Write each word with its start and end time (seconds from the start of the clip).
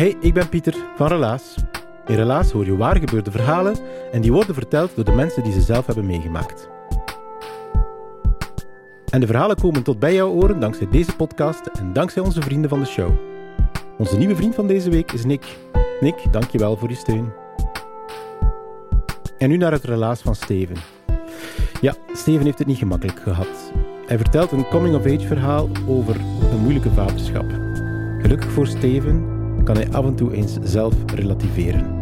Hey, 0.00 0.16
ik 0.20 0.34
ben 0.34 0.48
Pieter 0.48 0.74
van 0.96 1.06
Relaas. 1.06 1.54
In 2.06 2.14
Relaas 2.14 2.50
hoor 2.50 2.64
je 2.64 2.76
waar 2.76 2.96
gebeurde 2.96 3.30
verhalen 3.30 3.76
en 4.12 4.20
die 4.20 4.32
worden 4.32 4.54
verteld 4.54 4.96
door 4.96 5.04
de 5.04 5.12
mensen 5.12 5.42
die 5.42 5.52
ze 5.52 5.60
zelf 5.60 5.86
hebben 5.86 6.06
meegemaakt. 6.06 6.68
En 9.10 9.20
de 9.20 9.26
verhalen 9.26 9.56
komen 9.56 9.82
tot 9.82 9.98
bij 9.98 10.14
jouw 10.14 10.30
oren 10.30 10.60
dankzij 10.60 10.88
deze 10.90 11.16
podcast 11.16 11.66
en 11.66 11.92
dankzij 11.92 12.22
onze 12.22 12.42
vrienden 12.42 12.70
van 12.70 12.80
de 12.80 12.86
show. 12.86 13.10
Onze 13.98 14.16
nieuwe 14.16 14.36
vriend 14.36 14.54
van 14.54 14.66
deze 14.66 14.90
week 14.90 15.12
is 15.12 15.24
Nick. 15.24 15.56
Nick, 16.00 16.24
dankjewel 16.30 16.76
voor 16.76 16.88
je 16.88 16.94
steun. 16.94 17.32
En 19.38 19.48
nu 19.48 19.56
naar 19.56 19.72
het 19.72 19.84
relaas 19.84 20.20
van 20.20 20.34
Steven. 20.34 20.76
Ja, 21.80 21.94
Steven 22.12 22.44
heeft 22.44 22.58
het 22.58 22.66
niet 22.66 22.78
gemakkelijk 22.78 23.20
gehad. 23.20 23.72
Hij 24.06 24.16
vertelt 24.16 24.52
een 24.52 24.68
coming-of-age 24.68 25.26
verhaal 25.26 25.68
over 25.88 26.16
een 26.52 26.60
moeilijke 26.62 26.90
vaderschap. 26.90 27.46
Gelukkig 28.18 28.50
voor 28.50 28.66
Steven 28.66 29.39
kan 29.64 29.76
hij 29.76 29.88
af 29.90 30.04
en 30.04 30.14
toe 30.14 30.32
eens 30.32 30.58
zelf 30.62 30.94
relativeren. 31.14 31.98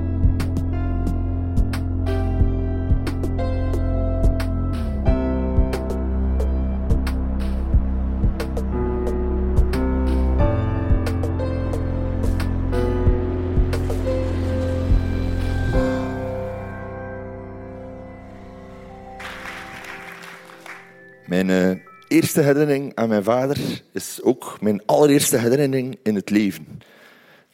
Mijn 21.27 21.51
eh, 21.51 21.71
eerste 22.09 22.41
herinnering 22.41 22.93
aan 22.95 23.09
mijn 23.09 23.23
vader 23.23 23.59
is 23.93 24.21
ook 24.23 24.57
mijn 24.61 24.83
allereerste 24.87 25.37
herinnering 25.37 25.99
in 26.03 26.15
het 26.15 26.31
leven. 26.31 26.67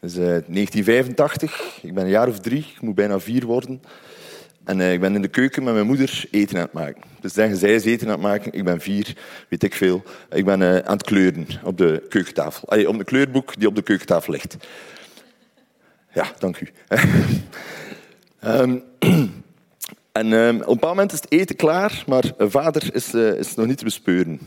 Is 0.05 0.16
eh, 0.16 0.24
1985, 0.24 1.78
ik 1.83 1.94
ben 1.94 2.05
een 2.05 2.10
jaar 2.10 2.28
of 2.28 2.41
drie, 2.41 2.58
ik 2.58 2.80
moet 2.80 2.94
bijna 2.94 3.20
vier 3.20 3.47
worden. 3.47 3.83
En 4.64 4.80
eh, 4.80 4.92
ik 4.92 5.00
ben 5.00 5.14
in 5.14 5.22
de 5.22 5.28
keuken 5.28 5.62
met 5.62 5.74
mijn 5.74 5.86
moeder 5.86 6.24
eten 6.30 6.56
aan 6.56 6.62
het 6.62 6.72
maken. 6.72 7.02
Dus 7.20 7.33
zeggen 7.33 7.56
zij 7.56 7.74
is 7.74 7.84
eten 7.84 8.06
aan 8.06 8.12
het 8.12 8.22
maken, 8.22 8.52
ik 8.52 8.64
ben 8.64 8.80
vier, 8.80 9.17
weet 9.48 9.62
ik 9.62 9.74
veel. 9.74 10.02
Ik 10.30 10.45
ben 10.45 10.62
eh, 10.62 10.79
aan 10.79 10.96
het 10.96 11.05
kleuren 11.05 11.46
op 11.62 11.79
de 11.79 12.06
keukentafel. 12.08 12.68
Allee, 12.68 12.89
op 12.89 12.98
een 12.98 13.05
kleurboek 13.05 13.58
die 13.58 13.68
op 13.68 13.74
de 13.74 13.83
keukentafel 13.83 14.33
ligt. 14.33 14.56
Ja, 16.12 16.33
dank 16.39 16.61
u. 16.61 16.68
Ehm, 18.40 18.79
en 20.12 20.33
ehm, 20.33 20.55
op 20.55 20.61
een 20.61 20.74
bepaald 20.74 20.80
moment 20.80 21.12
is 21.12 21.20
het 21.20 21.33
eten 21.33 21.56
klaar, 21.56 22.05
maar 22.06 22.24
vader 22.39 22.95
is, 22.95 23.14
is 23.14 23.55
nog 23.55 23.67
niet 23.67 23.79
te 23.79 23.84
bespeuren. 23.84 24.40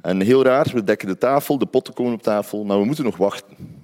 En 0.00 0.20
heel 0.20 0.44
raar, 0.44 0.70
we 0.72 0.84
dekken 0.84 1.08
de 1.08 1.18
tafel, 1.18 1.58
de 1.58 1.66
potten 1.66 1.94
komen 1.94 2.12
op 2.12 2.22
tafel, 2.22 2.64
maar 2.64 2.78
we 2.78 2.84
moeten 2.84 3.04
nog 3.04 3.16
wachten. 3.16 3.81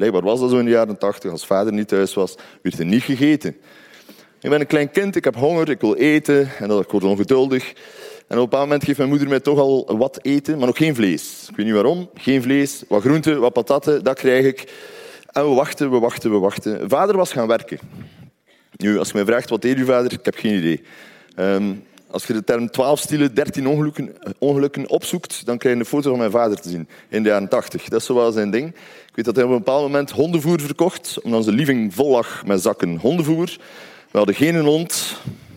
Blijkbaar 0.00 0.22
was 0.22 0.40
dat 0.40 0.50
zo 0.50 0.58
in 0.58 0.64
de 0.64 0.70
jaren 0.70 0.98
tachtig. 0.98 1.30
Als 1.30 1.46
vader 1.46 1.72
niet 1.72 1.88
thuis 1.88 2.14
was, 2.14 2.36
werd 2.62 2.78
er 2.78 2.84
niet 2.84 3.02
gegeten. 3.02 3.56
Ik 4.40 4.50
ben 4.50 4.60
een 4.60 4.66
klein 4.66 4.90
kind, 4.90 5.16
ik 5.16 5.24
heb 5.24 5.36
honger, 5.36 5.68
ik 5.70 5.80
wil 5.80 5.94
eten 5.94 6.50
en 6.58 6.68
dat, 6.68 6.84
ik 6.84 6.90
word 6.90 7.04
ongeduldig. 7.04 7.72
En 8.26 8.38
op 8.38 8.52
een 8.52 8.58
moment 8.58 8.84
geeft 8.84 8.98
mijn 8.98 9.10
moeder 9.10 9.28
mij 9.28 9.40
toch 9.40 9.58
al 9.58 9.96
wat 9.98 10.18
eten, 10.22 10.58
maar 10.58 10.66
nog 10.66 10.76
geen 10.76 10.94
vlees. 10.94 11.46
Ik 11.50 11.56
weet 11.56 11.66
niet 11.66 11.74
waarom. 11.74 12.10
Geen 12.14 12.42
vlees, 12.42 12.82
wat 12.88 13.00
groenten, 13.00 13.40
wat 13.40 13.52
patatten, 13.52 14.04
dat 14.04 14.18
krijg 14.18 14.44
ik. 14.44 14.72
En 15.26 15.48
we 15.48 15.54
wachten, 15.54 15.90
we 15.90 15.98
wachten, 15.98 16.30
we 16.30 16.38
wachten. 16.38 16.88
Vader 16.88 17.16
was 17.16 17.32
gaan 17.32 17.46
werken. 17.46 17.78
Nu, 18.76 18.98
als 18.98 19.08
je 19.08 19.14
mij 19.14 19.24
vraagt, 19.24 19.50
wat 19.50 19.62
deed 19.62 19.76
uw 19.76 19.84
vader? 19.84 20.12
Ik 20.12 20.24
heb 20.24 20.36
geen 20.36 20.56
idee. 20.56 20.82
Ehm, 21.34 21.72
als 22.10 22.26
je 22.26 22.32
de 22.32 22.44
term 22.44 22.70
12 22.70 23.00
stielen, 23.00 23.34
13 23.34 23.66
ongelukken, 23.66 24.16
ongelukken 24.38 24.88
opzoekt, 24.88 25.46
dan 25.46 25.58
krijg 25.58 25.74
je 25.74 25.80
een 25.80 25.86
foto 25.86 26.10
van 26.10 26.18
mijn 26.18 26.30
vader 26.30 26.60
te 26.60 26.68
zien 26.68 26.88
in 27.08 27.22
de 27.22 27.28
jaren 27.28 27.48
80. 27.48 27.88
Dat 27.88 28.00
is 28.00 28.06
zo 28.06 28.14
wel 28.14 28.32
zijn 28.32 28.50
ding. 28.50 28.68
Ik 28.68 29.14
weet 29.14 29.24
dat 29.24 29.36
hij 29.36 29.44
op 29.44 29.50
een 29.50 29.56
bepaald 29.56 29.82
moment 29.82 30.10
hondenvoer 30.10 30.60
verkocht, 30.60 31.18
omdat 31.22 31.38
onze 31.38 31.52
living 31.52 31.94
vol 31.94 32.10
lag 32.10 32.46
met 32.46 32.62
zakken 32.62 32.96
hondenvoer. 32.96 33.56
We 34.10 34.18
hadden 34.18 34.34
geen 34.34 34.60
hond. 34.60 35.16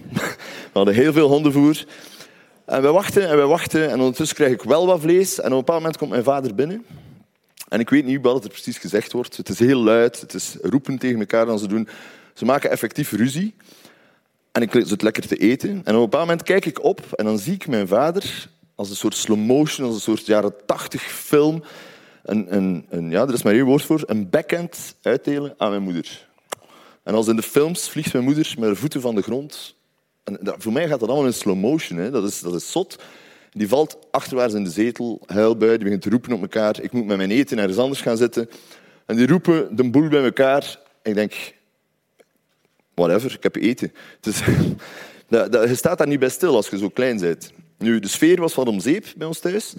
We 0.73 0.79
hadden 0.79 0.93
heel 0.93 1.13
veel 1.13 1.27
hondenvoer. 1.27 1.85
En 2.65 2.81
we 2.81 2.91
wachten 2.91 3.29
en 3.29 3.37
we 3.37 3.45
wachten 3.45 3.89
en 3.89 3.99
ondertussen 3.99 4.35
krijg 4.35 4.51
ik 4.51 4.61
wel 4.61 4.85
wat 4.85 5.01
vlees. 5.01 5.39
En 5.39 5.45
op 5.45 5.51
een 5.51 5.57
bepaald 5.57 5.79
moment 5.79 5.97
komt 5.97 6.11
mijn 6.11 6.23
vader 6.23 6.55
binnen. 6.55 6.85
En 7.69 7.79
ik 7.79 7.89
weet 7.89 8.05
niet 8.05 8.19
wat 8.21 8.43
er 8.43 8.49
precies 8.49 8.77
gezegd 8.77 9.11
wordt. 9.11 9.37
Het 9.37 9.49
is 9.49 9.59
heel 9.59 9.79
luid, 9.79 10.21
het 10.21 10.33
is 10.33 10.57
roepen 10.61 10.97
tegen 10.97 11.19
elkaar 11.19 11.45
dan 11.45 11.59
ze 11.59 11.67
doen. 11.67 11.87
Ze 12.33 12.45
maken 12.45 12.71
effectief 12.71 13.11
ruzie. 13.11 13.55
En 14.53 14.61
ik 14.61 14.71
zit 14.71 15.01
lekker 15.01 15.27
te 15.27 15.37
eten. 15.37 15.69
En 15.69 15.79
op 15.79 15.87
een 15.87 15.93
bepaald 15.93 16.27
moment 16.27 16.43
kijk 16.43 16.65
ik 16.65 16.83
op 16.83 16.99
en 17.15 17.25
dan 17.25 17.39
zie 17.39 17.53
ik 17.53 17.67
mijn 17.67 17.87
vader 17.87 18.49
als 18.75 18.89
een 18.89 18.95
soort 18.95 19.15
slow 19.15 19.37
motion, 19.37 19.85
als 19.85 19.95
een 19.95 20.01
soort 20.01 20.25
jaren 20.25 20.53
tachtig 20.65 21.01
film. 21.01 21.63
Een, 22.23 22.55
een, 22.55 22.85
een, 22.89 23.09
ja, 23.09 23.21
er 23.21 23.33
is 23.33 23.43
maar 23.43 23.53
één 23.53 23.65
woord 23.65 23.83
voor. 23.83 24.03
Een 24.05 24.29
backhand 24.29 24.95
uitdelen 25.01 25.53
aan 25.57 25.69
mijn 25.69 25.81
moeder. 25.81 26.27
En 27.03 27.13
als 27.13 27.27
in 27.27 27.35
de 27.35 27.41
films 27.41 27.89
vliegt 27.89 28.13
mijn 28.13 28.25
moeder 28.25 28.53
met 28.57 28.65
haar 28.65 28.75
voeten 28.75 29.01
van 29.01 29.15
de 29.15 29.21
grond. 29.21 29.75
En 30.23 30.39
voor 30.57 30.71
mij 30.71 30.87
gaat 30.87 30.99
dat 30.99 31.09
allemaal 31.09 31.27
in 31.27 31.33
slow 31.33 31.59
motion. 31.59 31.99
Hè. 31.99 32.11
Dat, 32.11 32.23
is, 32.23 32.39
dat 32.39 32.55
is 32.55 32.71
zot. 32.71 33.03
Die 33.51 33.67
valt 33.67 33.97
achterwaarts 34.11 34.53
in 34.53 34.63
de 34.63 34.69
zetel, 34.69 35.21
huilbui, 35.25 35.71
die 35.71 35.83
begint 35.83 36.01
te 36.01 36.09
roepen 36.09 36.33
op 36.33 36.41
elkaar. 36.41 36.81
Ik 36.81 36.91
moet 36.91 37.05
met 37.05 37.17
mijn 37.17 37.31
eten 37.31 37.57
ergens 37.57 37.77
anders 37.77 38.01
gaan 38.01 38.17
zitten. 38.17 38.49
En 39.05 39.15
die 39.15 39.27
roepen 39.27 39.75
de 39.75 39.89
boel 39.89 40.09
bij 40.09 40.23
elkaar. 40.23 40.79
Ik 41.03 41.15
denk, 41.15 41.33
whatever, 42.95 43.31
ik 43.31 43.43
heb 43.43 43.55
eten. 43.55 43.93
Dus, 44.19 44.39
je 45.29 45.75
staat 45.75 45.97
daar 45.97 46.07
niet 46.07 46.19
bij 46.19 46.29
stil 46.29 46.55
als 46.55 46.69
je 46.69 46.77
zo 46.77 46.89
klein 46.89 47.19
bent. 47.19 47.51
Nu, 47.77 47.99
de 47.99 48.07
sfeer 48.07 48.39
was 48.39 48.53
van 48.53 48.67
om 48.67 48.79
zeep 48.79 49.05
bij 49.17 49.27
ons 49.27 49.39
thuis. 49.39 49.73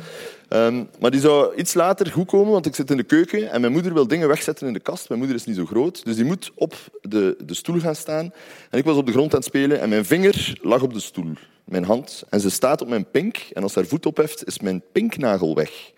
Ehm, 0.49 0.85
maar 1.01 1.11
die 1.11 1.21
zou 1.21 1.55
iets 1.55 1.75
later 1.75 2.07
goed 2.07 2.27
komen, 2.27 2.53
want 2.53 2.67
ik 2.67 2.75
zit 2.75 2.91
in 2.91 2.97
de 2.97 3.03
keuken 3.03 3.51
en 3.51 3.61
mijn 3.61 3.73
moeder 3.73 3.95
wil 3.95 4.07
dingen 4.07 4.29
wegzetten 4.29 4.67
in 4.67 4.73
de 4.73 4.81
kast. 4.81 5.09
Mijn 5.09 5.21
moeder 5.21 5.39
is 5.39 5.45
niet 5.45 5.57
zo 5.57 5.67
groot, 5.67 6.05
dus 6.05 6.17
die 6.17 6.25
moet 6.25 6.51
op 6.55 6.75
de, 7.01 7.37
de 7.45 7.55
stoel 7.55 7.81
gaan 7.81 7.95
staan. 7.95 8.33
En 8.71 8.79
ik 8.79 8.85
was 8.85 8.97
op 8.97 9.07
de 9.07 9.13
grond 9.13 9.33
aan 9.33 9.39
het 9.39 9.49
spelen 9.49 9.81
en 9.81 9.89
mijn 9.89 10.05
vinger 10.05 10.59
lag 10.63 10.83
op 10.83 10.93
de 10.95 11.01
stoel, 11.01 11.33
mijn 11.65 11.85
hand. 11.85 12.25
En 12.29 12.41
ze 12.41 12.51
staat 12.51 12.83
op 12.83 12.89
mijn 12.89 13.11
pink 13.11 13.37
en 13.53 13.63
als 13.63 13.73
ze 13.73 13.79
haar 13.79 13.89
voet 13.89 14.07
opheft, 14.07 14.47
is 14.47 14.61
mijn 14.61 14.83
pinknagel 14.93 15.55
weg. 15.55 15.93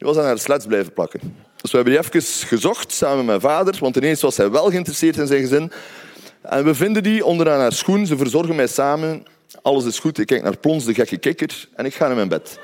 Die 0.00 0.08
was 0.08 0.18
aan 0.18 0.24
haar 0.24 0.38
sleds 0.38 0.66
blijven 0.66 0.92
plakken. 0.92 1.20
Dus 1.56 1.70
we 1.70 1.76
hebben 1.76 1.94
die 1.94 2.02
even 2.02 2.48
gezocht, 2.48 2.92
samen 2.92 3.16
met 3.16 3.26
mijn 3.26 3.40
vader, 3.40 3.76
want 3.80 3.96
ineens 3.96 4.20
was 4.20 4.36
hij 4.36 4.50
wel 4.50 4.70
geïnteresseerd 4.70 5.16
in 5.16 5.26
zijn 5.26 5.40
gezin. 5.40 5.72
En 6.42 6.64
we 6.64 6.74
vinden 6.74 7.02
die 7.02 7.24
onderaan 7.24 7.60
haar 7.60 7.72
schoen. 7.72 8.06
Ze 8.06 8.16
verzorgen 8.16 8.56
mij 8.56 8.66
samen. 8.66 9.22
Alles 9.62 9.84
is 9.84 9.98
goed. 9.98 10.18
Ik 10.18 10.26
kijk 10.26 10.42
naar 10.42 10.56
Plons, 10.56 10.84
de 10.84 10.94
gekke 10.94 11.16
kikker. 11.16 11.68
En 11.74 11.84
ik 11.84 11.94
ga 11.94 12.06
naar 12.06 12.16
mijn 12.16 12.28
bed. 12.28 12.58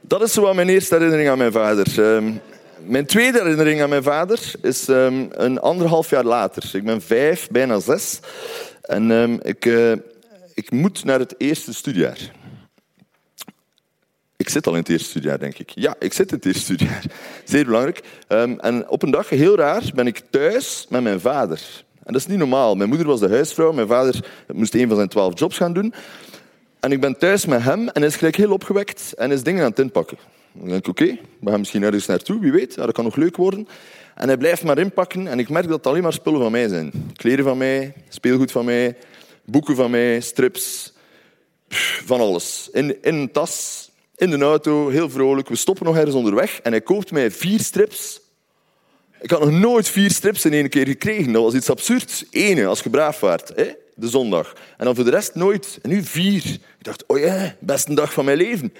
Dat 0.00 0.22
is 0.22 0.32
zo 0.32 0.54
mijn 0.54 0.68
eerste 0.68 0.94
herinnering 0.94 1.28
aan 1.28 1.38
mijn 1.38 1.52
vader. 1.52 2.14
Ehm, 2.14 2.32
mijn 2.84 3.06
tweede 3.06 3.38
herinnering 3.38 3.82
aan 3.82 3.88
mijn 3.88 4.02
vader 4.02 4.52
is 4.62 4.88
ehm, 4.88 5.26
een 5.30 5.60
anderhalf 5.60 6.10
jaar 6.10 6.24
later. 6.24 6.70
Ik 6.72 6.84
ben 6.84 7.02
vijf, 7.02 7.48
bijna 7.50 7.80
zes. 7.80 8.20
En 8.82 9.10
ehm, 9.10 9.38
ik, 9.42 9.66
eh, 9.66 9.92
ik 10.54 10.70
moet 10.70 11.04
naar 11.04 11.18
het 11.18 11.34
eerste 11.38 11.74
studiejaar. 11.74 12.38
Ik 14.40 14.48
zit 14.48 14.66
al 14.66 14.72
in 14.72 14.78
het 14.78 14.88
eerste 14.88 15.08
studiejaar, 15.08 15.38
denk 15.38 15.58
ik. 15.58 15.70
Ja, 15.74 15.94
ik 15.98 16.12
zit 16.12 16.30
in 16.30 16.36
het 16.36 16.46
eerste 16.46 16.62
studiejaar. 16.62 17.04
Zeer 17.44 17.64
belangrijk. 17.64 18.00
Ehm, 18.28 18.58
en 18.58 18.88
op 18.88 19.02
een 19.02 19.10
dag, 19.10 19.28
heel 19.28 19.56
raar, 19.56 19.82
ben 19.94 20.06
ik 20.06 20.22
thuis 20.30 20.86
met 20.88 21.02
mijn 21.02 21.20
vader. 21.20 21.60
En 22.02 22.12
dat 22.12 22.20
is 22.20 22.26
niet 22.26 22.38
normaal. 22.38 22.74
Mijn 22.74 22.88
moeder 22.88 23.06
was 23.06 23.20
de 23.20 23.28
huisvrouw. 23.28 23.72
Mijn 23.72 23.86
vader 23.86 24.24
moest 24.52 24.74
een 24.74 24.86
van 24.86 24.96
zijn 24.96 25.08
twaalf 25.08 25.38
jobs 25.38 25.56
gaan 25.56 25.72
doen. 25.72 25.94
En 26.80 26.92
ik 26.92 27.00
ben 27.00 27.18
thuis 27.18 27.46
met 27.46 27.62
hem 27.62 27.88
en 27.88 28.00
hij 28.00 28.06
is 28.06 28.16
gelijk 28.16 28.36
heel 28.36 28.52
opgewekt 28.52 29.14
en 29.14 29.30
is 29.30 29.42
dingen 29.42 29.62
aan 29.62 29.70
het 29.70 29.78
inpakken. 29.78 30.18
Dan 30.52 30.68
denk 30.68 30.86
ik, 30.86 30.88
oké, 30.88 31.18
we 31.40 31.50
gaan 31.50 31.58
misschien 31.58 31.82
ergens 31.82 32.06
naartoe, 32.06 32.40
wie 32.40 32.52
weet. 32.52 32.74
Dat 32.74 32.92
kan 32.92 33.04
nog 33.04 33.16
leuk 33.16 33.36
worden. 33.36 33.68
En 34.14 34.28
hij 34.28 34.36
blijft 34.36 34.64
maar 34.64 34.78
inpakken 34.78 35.26
en 35.26 35.38
ik 35.38 35.48
merk 35.48 35.68
dat 35.68 35.76
het 35.76 35.86
alleen 35.86 36.02
maar 36.02 36.12
spullen 36.12 36.40
van 36.40 36.52
mij 36.52 36.68
zijn. 36.68 37.12
Kleren 37.16 37.44
van 37.44 37.58
mij, 37.58 37.94
speelgoed 38.08 38.52
van 38.52 38.64
mij, 38.64 38.96
boeken 39.44 39.76
van 39.76 39.90
mij, 39.90 40.20
strips, 40.20 40.92
van 42.04 42.20
alles. 42.20 42.68
In, 42.72 43.02
in 43.02 43.14
een 43.14 43.32
tas, 43.32 43.89
in 44.20 44.30
de 44.30 44.44
auto, 44.44 44.88
heel 44.88 45.10
vrolijk. 45.10 45.48
We 45.48 45.56
stoppen 45.56 45.86
nog 45.86 45.96
ergens 45.96 46.14
onderweg 46.14 46.60
en 46.60 46.70
hij 46.70 46.80
koopt 46.80 47.10
mij 47.10 47.30
vier 47.30 47.60
strips. 47.60 48.20
Ik 49.20 49.30
had 49.30 49.40
nog 49.40 49.50
nooit 49.50 49.88
vier 49.88 50.10
strips 50.10 50.44
in 50.44 50.52
één 50.52 50.68
keer 50.68 50.86
gekregen. 50.86 51.32
Dat 51.32 51.42
was 51.42 51.54
iets 51.54 51.70
absurds. 51.70 52.24
Ene, 52.30 52.66
als 52.66 52.80
je 52.80 52.90
braaf 52.90 53.20
waart, 53.20 53.52
hè? 53.54 53.72
de 53.94 54.08
zondag. 54.08 54.52
En 54.76 54.84
dan 54.84 54.94
voor 54.94 55.04
de 55.04 55.10
rest 55.10 55.34
nooit. 55.34 55.78
En 55.82 55.88
nu 55.88 56.02
vier. 56.02 56.44
Ik 56.44 56.84
dacht, 56.84 57.06
oh 57.06 57.18
ja, 57.18 57.56
beste 57.60 57.94
dag 57.94 58.12
van 58.12 58.24
mijn 58.24 58.36
leven. 58.36 58.72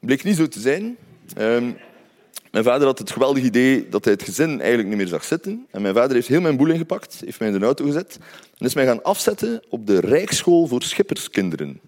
Bleek 0.00 0.24
niet 0.24 0.36
zo 0.36 0.48
te 0.48 0.60
zijn. 0.60 0.96
Ehm, 1.36 1.70
mijn 2.50 2.64
vader 2.64 2.86
had 2.86 2.98
het 2.98 3.10
geweldige 3.10 3.46
idee 3.46 3.88
dat 3.88 4.04
hij 4.04 4.12
het 4.12 4.22
gezin 4.22 4.60
eigenlijk 4.60 4.88
niet 4.88 4.96
meer 4.98 5.06
zag 5.06 5.24
zitten. 5.24 5.66
En 5.70 5.82
mijn 5.82 5.94
vader 5.94 6.14
heeft 6.14 6.28
heel 6.28 6.40
mijn 6.40 6.56
boel 6.56 6.70
ingepakt, 6.70 7.22
heeft 7.24 7.38
mij 7.38 7.48
in 7.48 7.58
de 7.58 7.64
auto 7.64 7.84
gezet 7.84 8.18
en 8.58 8.66
is 8.66 8.74
mij 8.74 8.86
gaan 8.86 9.02
afzetten 9.02 9.62
op 9.68 9.86
de 9.86 10.00
Rijksschool 10.00 10.66
voor 10.66 10.82
schipperskinderen. 10.82 11.80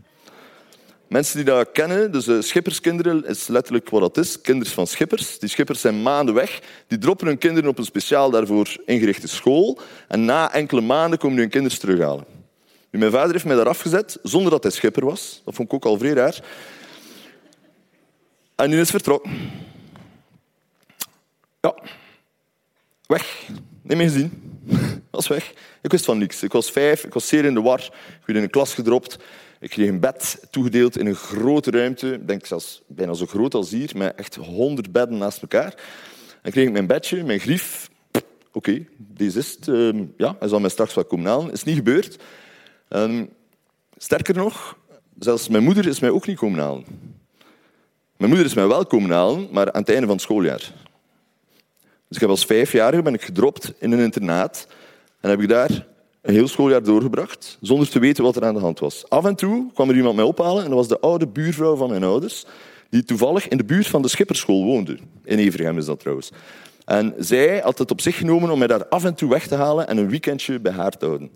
Mensen 1.08 1.36
die 1.36 1.44
dat 1.44 1.72
kennen, 1.72 2.12
dus 2.12 2.26
uh, 2.26 2.40
schipperskinderen 2.40 3.26
is 3.26 3.46
letterlijk 3.46 3.88
wat 3.88 4.00
dat 4.00 4.24
is, 4.24 4.40
kinders 4.40 4.70
van 4.70 4.86
schippers. 4.86 5.38
Die 5.38 5.48
schippers 5.48 5.80
zijn 5.80 6.02
maanden 6.02 6.34
weg, 6.34 6.60
die 6.86 6.98
droppen 6.98 7.26
hun 7.26 7.38
kinderen 7.38 7.70
op 7.70 7.78
een 7.78 7.84
speciaal 7.84 8.30
daarvoor 8.30 8.76
ingerichte 8.86 9.28
school 9.28 9.78
en 10.08 10.24
na 10.24 10.52
enkele 10.52 10.80
maanden 10.80 11.18
komen 11.18 11.38
hun 11.38 11.48
kinderen 11.48 11.78
terughalen. 11.78 12.24
Mijn 12.90 13.10
vader 13.10 13.32
heeft 13.32 13.44
mij 13.44 13.56
daar 13.56 13.68
afgezet 13.68 14.18
zonder 14.22 14.50
dat 14.50 14.62
hij 14.62 14.72
schipper 14.72 15.04
was. 15.04 15.42
Dat 15.44 15.54
vond 15.54 15.68
ik 15.68 15.74
ook 15.74 15.84
al 15.84 15.98
vrij 15.98 16.12
raar. 16.12 16.40
En 18.54 18.70
nu 18.70 18.80
is 18.80 18.90
vertrokken. 18.90 19.32
Ja. 21.60 21.74
Weg. 23.06 23.48
Niet 23.82 23.96
meer 23.96 24.10
gezien. 24.10 24.60
Was 25.16 25.28
weg. 25.28 25.52
Ik 25.82 25.90
wist 25.90 26.04
van 26.04 26.18
niks. 26.18 26.42
Ik 26.42 26.52
was 26.52 26.70
vijf, 26.70 27.04
ik 27.04 27.14
was 27.14 27.28
zeer 27.28 27.44
in 27.44 27.54
de 27.54 27.60
war. 27.60 27.80
Ik 27.80 28.26
werd 28.26 28.38
in 28.38 28.44
een 28.44 28.50
klas 28.50 28.74
gedropt. 28.74 29.18
Ik 29.60 29.70
kreeg 29.70 29.88
een 29.88 30.00
bed 30.00 30.46
toegedeeld 30.50 30.98
in 30.98 31.06
een 31.06 31.14
grote 31.14 31.70
ruimte. 31.70 32.12
Ik 32.12 32.28
denk 32.28 32.46
zelfs 32.46 32.82
bijna 32.86 33.12
zo 33.12 33.26
groot 33.26 33.54
als 33.54 33.70
hier, 33.70 33.90
met 33.96 34.14
echt 34.14 34.34
honderd 34.34 34.92
bedden 34.92 35.18
naast 35.18 35.42
elkaar. 35.42 35.74
En 36.42 36.52
kreeg 36.52 36.66
ik 36.66 36.72
mijn 36.72 36.86
bedje, 36.86 37.24
mijn 37.24 37.40
grief. 37.40 37.90
Oké, 38.52 38.86
deze 38.96 39.38
is 39.38 39.50
het. 39.50 39.66
Uh, 39.66 40.02
ja, 40.16 40.36
hij 40.38 40.48
zal 40.48 40.60
mij 40.60 40.70
straks 40.70 40.94
wat 40.94 41.06
komen 41.06 41.26
halen. 41.26 41.52
is 41.52 41.64
niet 41.64 41.76
gebeurd. 41.76 42.18
Um, 42.88 43.28
sterker 43.96 44.34
nog, 44.34 44.76
zelfs 45.18 45.48
mijn 45.48 45.62
moeder 45.62 45.86
is 45.86 46.00
mij 46.00 46.10
ook 46.10 46.26
niet 46.26 46.38
komen 46.38 46.60
halen. 46.60 46.84
Mijn 48.16 48.30
moeder 48.30 48.46
is 48.46 48.54
mij 48.54 48.66
wel 48.66 48.86
komen 48.86 49.10
halen, 49.10 49.48
maar 49.52 49.72
aan 49.72 49.80
het 49.80 49.90
einde 49.90 50.06
van 50.06 50.14
het 50.14 50.24
schooljaar. 50.24 50.72
Dus 52.08 52.16
ik 52.16 52.20
heb 52.20 52.30
als 52.30 52.44
vijfjarige 52.44 53.02
ben 53.02 53.14
ik 53.14 53.22
gedropt 53.22 53.72
in 53.78 53.92
een 53.92 53.98
internaat 53.98 54.66
en 55.20 55.30
heb 55.30 55.40
ik 55.40 55.48
daar 55.48 55.86
een 56.20 56.34
heel 56.34 56.48
schooljaar 56.48 56.82
doorgebracht, 56.82 57.58
zonder 57.60 57.88
te 57.88 57.98
weten 57.98 58.24
wat 58.24 58.36
er 58.36 58.44
aan 58.44 58.54
de 58.54 58.60
hand 58.60 58.78
was. 58.78 59.08
Af 59.08 59.24
en 59.24 59.34
toe 59.34 59.72
kwam 59.74 59.88
er 59.88 59.96
iemand 59.96 60.16
mij 60.16 60.24
ophalen 60.24 60.62
en 60.62 60.68
dat 60.68 60.78
was 60.78 60.88
de 60.88 61.00
oude 61.00 61.26
buurvrouw 61.26 61.76
van 61.76 61.90
mijn 61.90 62.04
ouders, 62.04 62.44
die 62.90 63.04
toevallig 63.04 63.48
in 63.48 63.56
de 63.56 63.64
buurt 63.64 63.86
van 63.86 64.02
de 64.02 64.08
schipperschool 64.08 64.64
woonde. 64.64 64.98
In 65.24 65.38
Evergem 65.38 65.78
is 65.78 65.84
dat 65.84 66.00
trouwens. 66.00 66.30
En 66.84 67.14
zij 67.18 67.60
had 67.60 67.78
het 67.78 67.90
op 67.90 68.00
zich 68.00 68.16
genomen 68.16 68.50
om 68.50 68.58
mij 68.58 68.66
daar 68.66 68.88
af 68.88 69.04
en 69.04 69.14
toe 69.14 69.30
weg 69.30 69.46
te 69.46 69.54
halen 69.54 69.88
en 69.88 69.96
een 69.96 70.10
weekendje 70.10 70.60
bij 70.60 70.72
haar 70.72 70.96
te 70.96 71.06
houden. 71.06 71.30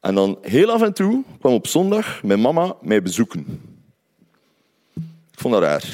En 0.00 0.14
dan 0.14 0.38
heel 0.40 0.70
af 0.70 0.82
en 0.82 0.92
toe 0.92 1.22
kwam 1.40 1.52
op 1.52 1.66
zondag 1.66 2.22
mijn 2.22 2.40
mama 2.40 2.76
mij 2.80 3.02
bezoeken. 3.02 3.60
Ik 5.32 5.38
vond 5.38 5.54
dat 5.54 5.62
raar. 5.62 5.84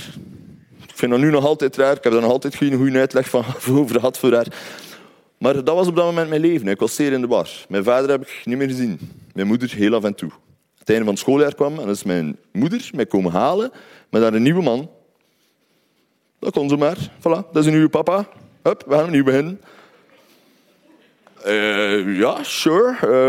Ik 0.86 0.94
vind 0.94 1.10
dat 1.10 1.20
nu 1.20 1.30
nog 1.30 1.44
altijd 1.44 1.76
raar. 1.76 1.96
Ik 1.96 2.02
heb 2.04 2.12
daar 2.12 2.22
nog 2.22 2.30
altijd 2.30 2.54
geen 2.54 2.76
goede 2.76 2.98
uitleg 2.98 3.28
van 3.28 3.44
over 3.70 3.94
gehad 3.94 4.18
voor 4.18 4.32
haar. 4.32 4.46
Maar 5.38 5.64
dat 5.64 5.74
was 5.74 5.86
op 5.86 5.96
dat 5.96 6.04
moment 6.04 6.28
mijn 6.28 6.40
leven. 6.40 6.68
Ik 6.68 6.80
was 6.80 6.94
zeer 6.94 7.12
in 7.12 7.20
de 7.20 7.26
war. 7.26 7.48
Mijn 7.68 7.84
vader 7.84 8.10
heb 8.10 8.22
ik 8.22 8.42
niet 8.44 8.58
meer 8.58 8.68
gezien. 8.68 8.98
Mijn 9.34 9.46
moeder 9.46 9.70
heel 9.70 9.94
af 9.94 10.04
en 10.04 10.14
toe. 10.14 10.30
Het 10.78 10.88
einde 10.88 11.04
van 11.04 11.12
het 11.12 11.22
schooljaar 11.22 11.54
kwam 11.54 11.78
en 11.78 11.88
is 11.88 12.02
mijn 12.02 12.36
moeder 12.52 12.90
mij 12.94 13.06
komen 13.06 13.32
halen 13.32 13.70
met 14.10 14.22
daar 14.22 14.34
een 14.34 14.42
nieuwe 14.42 14.62
man. 14.62 14.90
Dat 16.38 16.52
kon 16.52 16.68
ze 16.68 16.76
maar. 16.76 16.96
Voilà, 17.18 17.50
dat 17.52 17.56
is 17.56 17.66
een 17.66 17.72
nieuwe 17.72 17.88
papa. 17.88 18.28
Hup, 18.62 18.84
we 18.86 18.94
gaan 18.94 19.04
opnieuw 19.04 19.24
beginnen. 19.24 19.60
Uh, 21.46 22.18
ja, 22.18 22.42
sure. 22.42 22.96
Uh, 23.04 23.28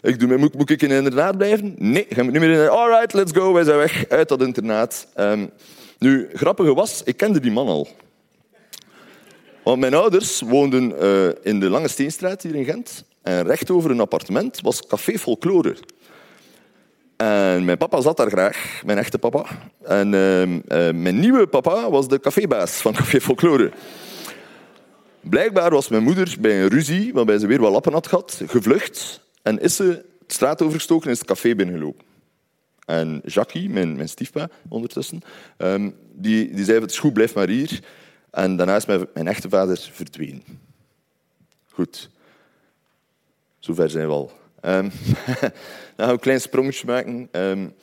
ik 0.00 0.20
doe, 0.20 0.36
moet, 0.36 0.54
moet 0.54 0.70
ik 0.70 0.82
in 0.82 0.90
een 0.90 0.96
internaat 0.96 1.36
blijven? 1.36 1.74
Nee, 1.78 2.06
ga 2.08 2.22
ik 2.22 2.30
niet 2.30 2.40
meer 2.40 2.62
in. 2.62 2.68
All 2.68 2.88
right, 2.88 3.12
let's 3.12 3.32
go. 3.32 3.52
Wij 3.52 3.64
zijn 3.64 3.76
weg 3.76 4.08
uit 4.08 4.28
dat 4.28 4.42
internaat. 4.42 5.08
Um, 5.16 5.50
nu, 5.98 6.28
grappige 6.32 6.74
was, 6.74 7.02
ik 7.02 7.16
kende 7.16 7.40
die 7.40 7.50
man 7.50 7.66
al. 7.66 7.88
Want 9.68 9.80
mijn 9.80 9.94
ouders 9.94 10.40
woonden 10.40 10.92
uh, 11.02 11.28
in 11.42 11.60
de 11.60 11.68
Lange 11.68 11.88
Steenstraat 11.88 12.42
hier 12.42 12.54
in 12.54 12.64
Gent. 12.64 13.04
En 13.22 13.46
recht 13.46 13.70
over 13.70 13.90
een 13.90 14.00
appartement 14.00 14.60
was 14.60 14.86
Café 14.86 15.18
Folklore. 15.18 15.76
En 17.16 17.64
mijn 17.64 17.78
papa 17.78 18.00
zat 18.00 18.16
daar 18.16 18.30
graag, 18.30 18.82
mijn 18.84 18.98
echte 18.98 19.18
papa. 19.18 19.46
En 19.82 20.12
uh, 20.12 20.42
uh, 20.42 20.58
mijn 20.94 21.20
nieuwe 21.20 21.46
papa 21.46 21.90
was 21.90 22.08
de 22.08 22.20
cafébaas 22.20 22.72
van 22.72 22.92
Café 23.00 23.20
Folklore. 23.20 23.72
Blijkbaar 25.20 25.70
was 25.70 25.88
mijn 25.88 26.02
moeder 26.02 26.36
bij 26.40 26.62
een 26.62 26.68
ruzie, 26.68 27.12
waarbij 27.12 27.38
ze 27.38 27.46
weer 27.46 27.60
wat 27.60 27.72
lappen 27.72 27.92
had 27.92 28.06
gehad, 28.06 28.42
gevlucht. 28.46 29.20
En 29.42 29.60
is 29.60 29.76
ze 29.76 29.84
de 30.26 30.34
straat 30.34 30.62
overgestoken 30.62 31.06
en 31.06 31.12
is 31.12 31.18
het 31.18 31.28
café 31.28 31.54
binnengelopen. 31.54 32.04
En 32.84 33.20
Jackie, 33.24 33.70
mijn, 33.70 33.96
mijn 33.96 34.08
stiefpa 34.08 34.48
ondertussen, 34.68 35.20
um, 35.58 35.94
die, 36.12 36.54
die 36.54 36.64
zei: 36.64 36.80
Het 36.80 36.90
is 36.90 36.98
goed, 36.98 37.12
blijf 37.12 37.34
maar 37.34 37.48
hier. 37.48 37.80
En 38.30 38.56
daarna 38.56 38.76
is 38.76 38.86
mijn, 38.86 39.26
echte 39.26 39.48
vader 39.48 39.88
verdwenen. 39.92 40.42
Goed. 41.70 42.10
Zover 43.58 43.90
zijn 43.90 44.06
we 44.06 44.12
al. 44.12 44.32
Um, 44.62 44.90
we 45.26 45.52
een 46.04 46.18
klein 46.18 46.40
sprongetje 46.40 46.86
maken. 46.86 47.28
Um, 47.32 47.74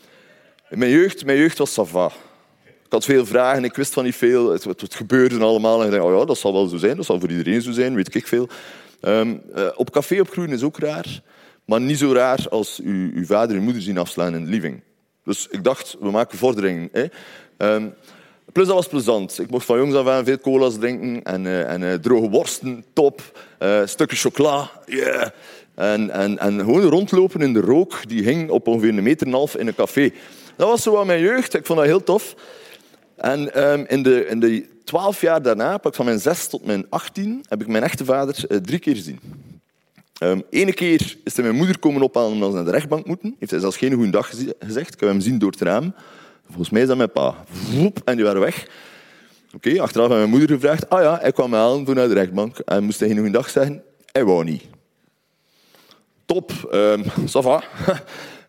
mijn, 0.69 0.91
jeugd, 0.91 1.25
mijn 1.25 1.37
jeugd 1.37 1.57
was 1.57 1.73
sava. 1.73 2.11
Ik 2.65 2.91
had 2.91 3.05
veel 3.05 3.25
vragen, 3.25 3.63
ik 3.63 3.75
wist 3.75 3.93
van 3.93 4.03
niet 4.03 4.15
veel. 4.15 4.51
Het, 4.51 4.63
het, 4.63 4.95
gebeurde 4.95 5.39
allemaal. 5.39 5.79
En 5.79 5.85
ik 5.85 5.91
dacht, 5.91 6.03
oh 6.03 6.19
ja, 6.19 6.25
dat 6.25 6.37
zal 6.37 6.53
wel 6.53 6.67
zo 6.67 6.77
zijn. 6.77 6.95
Dat 6.95 7.05
zal 7.05 7.19
voor 7.19 7.29
iedereen 7.29 7.61
zo 7.61 7.71
zijn, 7.71 7.95
weet 7.95 8.15
ik 8.15 8.27
veel. 8.27 8.49
Um, 9.01 9.41
uh, 9.55 9.67
op 9.75 9.91
café 9.91 10.19
opgroeien 10.19 10.51
is 10.51 10.63
ook 10.63 10.79
raar. 10.79 11.21
Maar 11.65 11.81
niet 11.81 11.97
zo 11.97 12.13
raar 12.13 12.45
als 12.49 12.79
uw, 12.83 13.11
uw 13.13 13.25
vader 13.25 13.55
en 13.55 13.63
moeder 13.63 13.81
zien 13.81 13.97
afslaan 13.97 14.35
in 14.35 14.43
de 14.43 14.49
living. 14.49 14.81
Dus 15.23 15.47
ik 15.47 15.63
dacht, 15.63 15.95
we 15.99 16.11
maken 16.11 16.37
vorderingen. 16.37 16.89
Hè. 16.91 17.05
Plus 18.51 18.67
dat 18.67 18.75
was 18.75 18.87
plezant. 18.87 19.39
Ik 19.39 19.49
mocht 19.49 19.65
van 19.65 19.77
jongs 19.77 19.95
af 19.95 20.07
aan 20.07 20.25
veel 20.25 20.39
cola's 20.39 20.77
drinken 20.79 21.23
en, 21.23 21.45
uh, 21.45 21.71
en 21.71 21.81
uh, 21.81 21.93
droge 21.93 22.29
worsten, 22.29 22.85
top. 22.93 23.21
Uh, 23.59 23.81
stukken 23.85 24.17
chocola, 24.17 24.71
yeah. 24.85 25.29
En, 25.75 26.09
en, 26.09 26.39
en 26.39 26.59
gewoon 26.59 26.81
rondlopen 26.81 27.41
in 27.41 27.53
de 27.53 27.59
rook, 27.59 28.07
die 28.07 28.23
hing 28.23 28.49
op 28.49 28.67
ongeveer 28.67 28.89
een 28.89 29.03
meter 29.03 29.27
en 29.27 29.33
een 29.33 29.37
half 29.37 29.55
in 29.55 29.67
een 29.67 29.75
café. 29.75 30.11
Dat 30.55 30.69
was 30.69 30.83
zo 30.83 31.05
mijn 31.05 31.21
jeugd. 31.21 31.53
Ik 31.53 31.65
vond 31.65 31.79
dat 31.79 31.87
heel 31.87 32.03
tof. 32.03 32.35
En 33.15 33.69
um, 33.71 33.85
in, 33.87 34.03
de, 34.03 34.25
in 34.25 34.39
de 34.39 34.67
twaalf 34.83 35.21
jaar 35.21 35.41
daarna, 35.41 35.79
van 35.81 36.05
mijn 36.05 36.19
zes 36.19 36.47
tot 36.47 36.65
mijn 36.65 36.85
achttien, 36.89 37.45
heb 37.49 37.61
ik 37.61 37.67
mijn 37.67 37.83
echte 37.83 38.05
vader 38.05 38.61
drie 38.61 38.79
keer 38.79 38.95
gezien. 38.95 39.19
Um, 40.23 40.43
Ene 40.49 40.73
keer 40.73 41.17
is 41.23 41.35
hij 41.35 41.45
mijn 41.45 41.57
moeder 41.57 41.79
komen 41.79 42.01
ophalen 42.01 42.31
omdat 42.31 42.49
ze 42.49 42.55
naar 42.55 42.65
de 42.65 42.71
rechtbank 42.71 43.05
moeten. 43.05 43.35
Heeft 43.39 43.51
hij 43.51 43.59
zelfs 43.59 43.77
geen 43.77 43.93
goede 43.93 44.09
dag 44.09 44.29
gezegd. 44.59 44.93
Ik 44.93 44.99
heb 44.99 45.09
hem 45.09 45.21
zien 45.21 45.39
door 45.39 45.51
het 45.51 45.61
raam. 45.61 45.93
Volgens 46.47 46.69
mij 46.69 46.81
is 46.81 46.87
dat 46.87 46.97
mijn 46.97 47.11
pa. 47.11 47.35
En 48.05 48.15
die 48.15 48.25
waren 48.25 48.41
weg. 48.41 48.67
Oké, 49.55 49.81
achteraf 49.81 50.07
heb 50.07 50.17
mijn 50.17 50.29
moeder 50.29 50.49
gevraagd. 50.49 50.89
Ah 50.89 51.01
ja, 51.01 51.17
hij 51.21 51.31
kwam 51.31 51.49
me 51.49 51.55
halen 51.55 51.85
voor 51.85 51.95
naar 51.95 52.07
de 52.07 52.13
rechtbank. 52.13 52.59
En 52.59 52.83
moest 52.83 52.99
hij 52.99 53.15
goede 53.15 53.29
dag 53.29 53.49
zeggen. 53.49 53.83
Hij 54.11 54.25
wou 54.25 54.43
niet. 54.43 54.63
Top, 56.25 56.69
um, 56.73 57.03
ça 57.27 57.63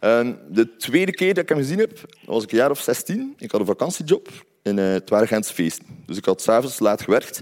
um, 0.00 0.38
de 0.48 0.76
tweede 0.76 1.12
keer 1.12 1.34
dat 1.34 1.42
ik 1.42 1.48
hem 1.48 1.58
gezien 1.58 1.78
heb, 1.78 2.00
was 2.24 2.42
ik 2.42 2.52
een 2.52 2.58
jaar 2.58 2.70
of 2.70 2.80
16. 2.80 3.34
Ik 3.38 3.50
had 3.50 3.60
een 3.60 3.66
vakantiejob 3.66 4.28
in 4.62 4.76
uh, 4.76 4.92
het 4.92 5.10
waren 5.10 5.28
Gentse. 5.28 5.70
Dus 6.06 6.16
ik 6.16 6.24
had 6.24 6.42
s'avonds 6.42 6.78
laat 6.78 7.02
gewerkt. 7.02 7.40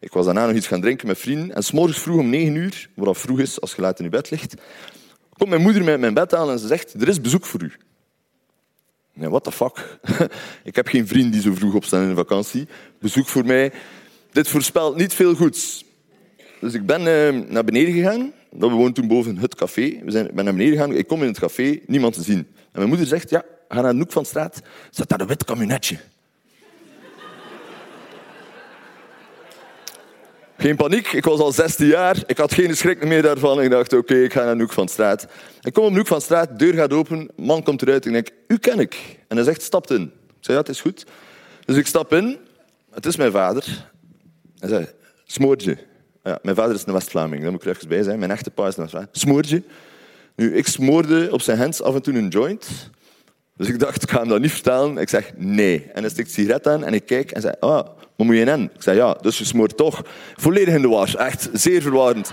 Ik 0.00 0.12
was 0.12 0.24
daarna 0.24 0.46
nog 0.46 0.56
iets 0.56 0.66
gaan 0.66 0.80
drinken 0.80 1.06
met 1.06 1.18
vrienden. 1.18 1.54
En 1.54 1.62
s'morgens 1.62 1.98
vroeg 1.98 2.18
om 2.18 2.30
negen 2.30 2.54
uur, 2.54 2.88
wat 2.94 3.18
vroeg 3.18 3.40
is 3.40 3.60
als 3.60 3.74
je 3.74 3.82
laat 3.82 3.98
in 3.98 4.04
je 4.04 4.10
bed 4.10 4.30
ligt, 4.30 4.54
komt 5.36 5.50
mijn 5.50 5.62
moeder 5.62 5.84
met 5.84 6.00
mijn 6.00 6.14
bed 6.14 6.34
aan 6.34 6.50
en 6.50 6.58
ze 6.58 6.66
zegt, 6.66 6.94
er 6.94 7.08
is 7.08 7.20
bezoek 7.20 7.46
voor 7.46 7.62
u. 7.62 7.72
Nee, 9.16 9.28
what 9.28 9.44
the 9.44 9.52
fuck? 9.52 9.98
ik 10.70 10.76
heb 10.76 10.88
geen 10.88 11.06
vriend 11.06 11.32
die 11.32 11.42
zo 11.42 11.54
vroeg 11.54 11.74
opstaan 11.74 12.02
in 12.02 12.08
de 12.08 12.14
vakantie. 12.14 12.68
Bezoek 12.98 13.26
voor 13.26 13.46
mij. 13.46 13.72
Dit 14.32 14.48
voorspelt 14.48 14.96
niet 14.96 15.14
veel 15.14 15.34
goeds. 15.34 15.84
Dus 16.60 16.74
ik 16.74 16.86
ben 16.86 17.00
uh, 17.00 17.48
naar 17.48 17.64
beneden 17.64 17.92
gegaan. 17.92 18.32
We 18.50 18.68
woonden 18.68 18.92
toen 18.92 19.08
boven 19.08 19.38
het 19.38 19.54
café. 19.54 20.00
We 20.04 20.10
zijn, 20.10 20.30
ben 20.34 20.44
naar 20.44 20.54
beneden 20.54 20.72
gegaan. 20.72 20.92
Ik 20.92 21.06
kom 21.06 21.20
in 21.20 21.28
het 21.28 21.38
café, 21.38 21.78
niemand 21.86 22.14
te 22.14 22.22
zien. 22.22 22.38
En 22.38 22.46
mijn 22.72 22.88
moeder 22.88 23.06
zegt, 23.06 23.30
ja, 23.30 23.44
ga 23.68 23.80
naar 23.80 23.92
de 23.92 23.98
hoek 23.98 24.12
van 24.12 24.22
de 24.22 24.28
straat. 24.28 24.62
Zat 24.90 25.08
daar 25.08 25.20
een 25.20 25.26
wit 25.26 25.44
camionetje. 25.44 25.98
Geen 30.58 30.76
paniek, 30.76 31.12
ik 31.12 31.24
was 31.24 31.40
al 31.40 31.52
16 31.52 31.86
jaar. 31.86 32.22
Ik 32.26 32.38
had 32.38 32.54
geen 32.54 32.76
schrik 32.76 33.04
meer 33.04 33.22
daarvan. 33.22 33.62
Ik 33.62 33.70
dacht, 33.70 33.92
oké, 33.92 34.14
ik 34.14 34.32
ga 34.32 34.44
naar 34.44 34.54
de 34.56 34.62
hoek 34.62 34.72
van 34.72 34.88
straat. 34.88 35.26
Ik 35.60 35.72
kom 35.72 35.84
op 35.84 35.90
de 35.90 35.96
hoek 35.96 36.06
van 36.06 36.20
straat, 36.20 36.48
de 36.48 36.56
deur 36.56 36.74
gaat 36.74 36.92
open, 36.92 37.30
man 37.36 37.62
komt 37.62 37.82
eruit. 37.82 38.06
Ik 38.06 38.12
denk, 38.12 38.28
u 38.48 38.56
ken 38.56 38.78
ik. 38.78 39.18
En 39.28 39.36
hij 39.36 39.44
zegt, 39.44 39.62
stapt 39.62 39.90
in. 39.90 40.02
Ik 40.02 40.10
zei, 40.40 40.56
ja, 40.56 40.62
het 40.62 40.68
is 40.68 40.80
goed. 40.80 41.06
Dus 41.64 41.76
ik 41.76 41.86
stap 41.86 42.12
in. 42.12 42.38
Het 42.90 43.06
is 43.06 43.16
mijn 43.16 43.32
vader. 43.32 43.88
Hij 44.58 44.68
zei, 44.68 44.86
smoortje. 45.24 45.78
Ja, 46.22 46.38
mijn 46.42 46.56
vader 46.56 46.74
is 46.74 46.86
een 46.86 46.92
West-Vlaming, 46.92 47.42
daar 47.42 47.50
moet 47.50 47.60
ik 47.60 47.68
er 47.68 47.76
even 47.76 47.88
bij 47.88 48.02
zijn. 48.02 48.18
Mijn 48.18 48.30
echte 48.30 48.50
pa 48.50 48.66
is 48.66 48.76
een 48.76 48.88
West-Vlaming. 48.92 49.64
Nu, 50.36 50.56
ik 50.56 50.66
smoorde 50.66 51.28
op 51.30 51.40
zijn 51.40 51.58
hands 51.58 51.82
af 51.82 51.94
en 51.94 52.02
toe 52.02 52.14
een 52.14 52.28
joint. 52.28 52.90
Dus 53.56 53.68
ik 53.68 53.78
dacht, 53.78 54.02
ik 54.02 54.10
ga 54.10 54.18
hem 54.18 54.28
dat 54.28 54.40
niet 54.40 54.52
vertellen. 54.52 54.98
Ik 54.98 55.08
zeg, 55.08 55.32
nee. 55.36 55.90
En 55.94 56.00
hij 56.00 56.10
stikt 56.10 56.30
sigaret 56.30 56.66
aan 56.66 56.84
en 56.84 56.94
ik 56.94 57.06
kijk 57.06 57.30
en 57.30 57.40
zei, 57.40 57.54
ah, 57.60 57.88
wat 58.16 58.26
moet 58.26 58.36
je 58.36 58.44
in? 58.44 58.70
Ik 58.74 58.82
zei, 58.82 58.96
ja, 58.96 59.14
dus 59.20 59.38
je 59.38 59.44
smoort 59.44 59.76
toch. 59.76 60.02
Volledig 60.36 60.74
in 60.74 60.82
de 60.82 60.88
war. 60.88 61.14
Echt 61.14 61.48
zeer 61.52 61.82
verwarrend. 61.82 62.32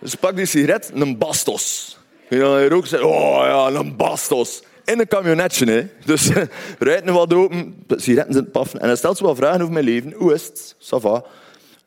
Dus 0.00 0.14
pak 0.14 0.36
die 0.36 0.46
sigaret, 0.46 0.90
een 0.94 1.18
Bastos. 1.18 1.98
En 2.28 2.38
dan 2.38 2.66
rook, 2.66 2.86
zei, 2.86 3.02
oh 3.02 3.42
ja, 3.44 3.80
een 3.80 3.96
Bastos. 3.96 4.62
In 4.84 5.00
een 5.00 5.08
camionetje, 5.08 5.66
hè. 5.66 5.86
Dus 6.04 6.30
rijdt 6.78 7.04
nu 7.04 7.12
wat 7.12 7.34
open, 7.34 7.84
sigaretten 7.88 8.34
zitten 8.34 8.52
paffen. 8.52 8.80
En 8.80 8.86
hij 8.86 8.96
stelt 8.96 9.16
zo 9.16 9.24
wat 9.24 9.36
vragen 9.36 9.60
over 9.60 9.72
mijn 9.72 9.84
leven. 9.84 10.12
Hoe 10.12 10.34
is 10.34 10.44
het? 10.46 10.74
Ça 10.78 11.00
va. 11.00 11.24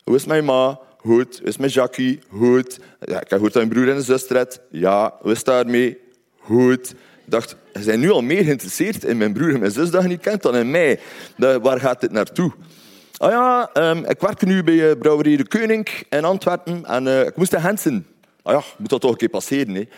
Hoe 0.03 0.15
is 0.15 0.25
mijn 0.25 0.45
ma? 0.45 0.79
Goed. 0.97 1.37
Hoe 1.37 1.47
is 1.47 1.57
mijn 1.57 1.71
Jackie? 1.71 2.19
Goed. 2.29 2.79
Ja, 2.99 3.21
ik 3.21 3.29
heb 3.29 3.39
goed 3.39 3.53
dat 3.53 3.67
mijn 3.67 3.69
broer 3.69 3.95
en 3.95 4.03
zuster 4.03 4.35
hebt. 4.35 4.59
Ja. 4.69 5.15
Hoe 5.21 5.31
is 5.31 5.37
het 5.37 5.45
daarmee? 5.45 5.97
Goed. 6.39 6.93
Dacht, 7.29 7.55
ze 7.73 7.81
zijn 7.81 7.99
nu 7.99 8.11
al 8.11 8.21
meer 8.21 8.43
geïnteresseerd 8.43 9.03
in 9.03 9.17
mijn 9.17 9.33
broer 9.33 9.53
en 9.53 9.59
mijn 9.59 9.71
zus 9.71 9.89
dat 9.89 10.01
je 10.01 10.07
niet 10.07 10.21
kent 10.21 10.41
dan 10.41 10.55
in 10.55 10.71
mij. 10.71 10.99
De, 11.37 11.59
waar 11.61 11.79
gaat 11.79 12.01
dit 12.01 12.11
naartoe? 12.11 12.51
Ah 13.17 13.31
ja, 13.31 13.69
um, 13.89 14.05
ik 14.05 14.19
werk 14.19 14.45
nu 14.45 14.63
bij 14.63 14.73
uh, 14.73 14.91
Brouwerij 14.99 15.37
de 15.37 15.47
Koning 15.47 15.87
in 16.09 16.23
Antwerpen 16.23 16.85
en 16.85 17.05
uh, 17.05 17.25
ik 17.25 17.35
moest 17.35 17.51
naar 17.51 17.61
Hensen. 17.61 18.05
Ah 18.41 18.53
ja, 18.53 18.63
moet 18.77 18.89
dat 18.89 19.01
toch 19.01 19.11
een 19.11 19.17
keer 19.17 19.29
passeren, 19.29 19.73
hè? 19.73 19.79
Ik 19.79 19.89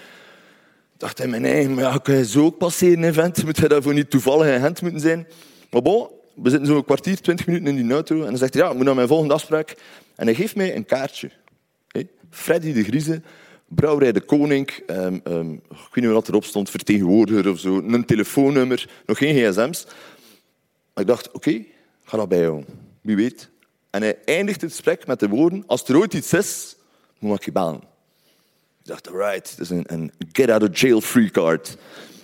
dacht 0.98 1.20
in 1.20 1.30
mijn 1.30 1.46
eigen, 1.46 1.74
maar 1.74 1.84
ja, 1.84 1.98
kan 1.98 2.16
je 2.16 2.26
zo 2.26 2.46
ook 2.46 2.58
passeren, 2.58 3.02
hè, 3.02 3.14
vent? 3.14 3.46
Moet 3.46 3.58
je 3.58 3.68
daarvoor 3.68 3.94
niet 3.94 4.10
toevallig 4.10 4.56
in 4.56 4.62
Gent 4.62 4.82
moeten 4.82 5.00
zijn? 5.00 5.28
Maar 5.72 5.82
bon, 5.82 6.08
we 6.36 6.50
zitten 6.50 6.68
zo'n 6.68 6.86
kwartier, 6.86 7.22
twintig 7.22 7.46
minuten 7.46 7.68
in 7.68 7.84
die 7.84 7.94
auto 7.94 8.16
en 8.16 8.26
dan 8.26 8.38
zegt 8.38 8.54
hij, 8.54 8.64
ja, 8.64 8.70
ik 8.70 8.76
moet 8.76 8.86
naar 8.86 8.96
mijn 8.96 9.08
volgende 9.08 9.34
afspraak. 9.34 9.76
En 10.16 10.26
hij 10.26 10.36
geeft 10.36 10.56
mij 10.56 10.76
een 10.76 10.86
kaartje. 10.86 11.32
Hey, 11.88 12.08
Freddy 12.30 12.74
de 12.74 12.84
Grieze, 12.84 13.22
Brouwerij 13.70 14.12
de 14.12 14.22
Koning, 14.22 14.70
um, 14.88 15.22
um, 15.24 15.54
ik 15.54 15.94
weet 15.94 16.04
niet 16.04 16.14
wat 16.14 16.28
erop 16.28 16.44
stond, 16.44 16.70
vertegenwoordiger 16.70 17.50
of 17.50 17.60
zo, 17.60 17.78
een 17.78 18.06
telefoonnummer, 18.06 18.90
nog 19.06 19.18
geen 19.18 19.36
gsm's. 19.36 19.86
Ik 20.96 21.08
dacht, 21.08 21.32
oké, 21.32 21.66
ga 22.04 22.18
dat 22.18 22.30
bijhouden. 22.30 22.66
Wie 23.02 23.16
weet. 23.16 23.50
En 23.90 24.02
hij 24.02 24.18
eindigt 24.26 24.62
het 24.62 24.72
gesprek 24.72 25.08
met 25.08 25.20
de 25.20 25.28
woorden, 25.28 25.64
als 25.68 25.84
er 25.84 25.98
ooit 25.98 26.14
iets 26.14 26.34
is, 26.34 26.76
moet 27.20 27.38
ik 27.38 27.46
je 27.46 27.52
bellen. 27.52 27.82
Ik 28.80 28.86
dacht, 28.86 29.08
alright, 29.10 29.58
dat 29.58 29.72
is 29.72 29.84
een, 29.86 30.12
get 30.32 30.50
out 30.50 30.70
of 30.70 30.80
jail 30.80 31.02
free 31.02 31.30
card. 31.30 31.78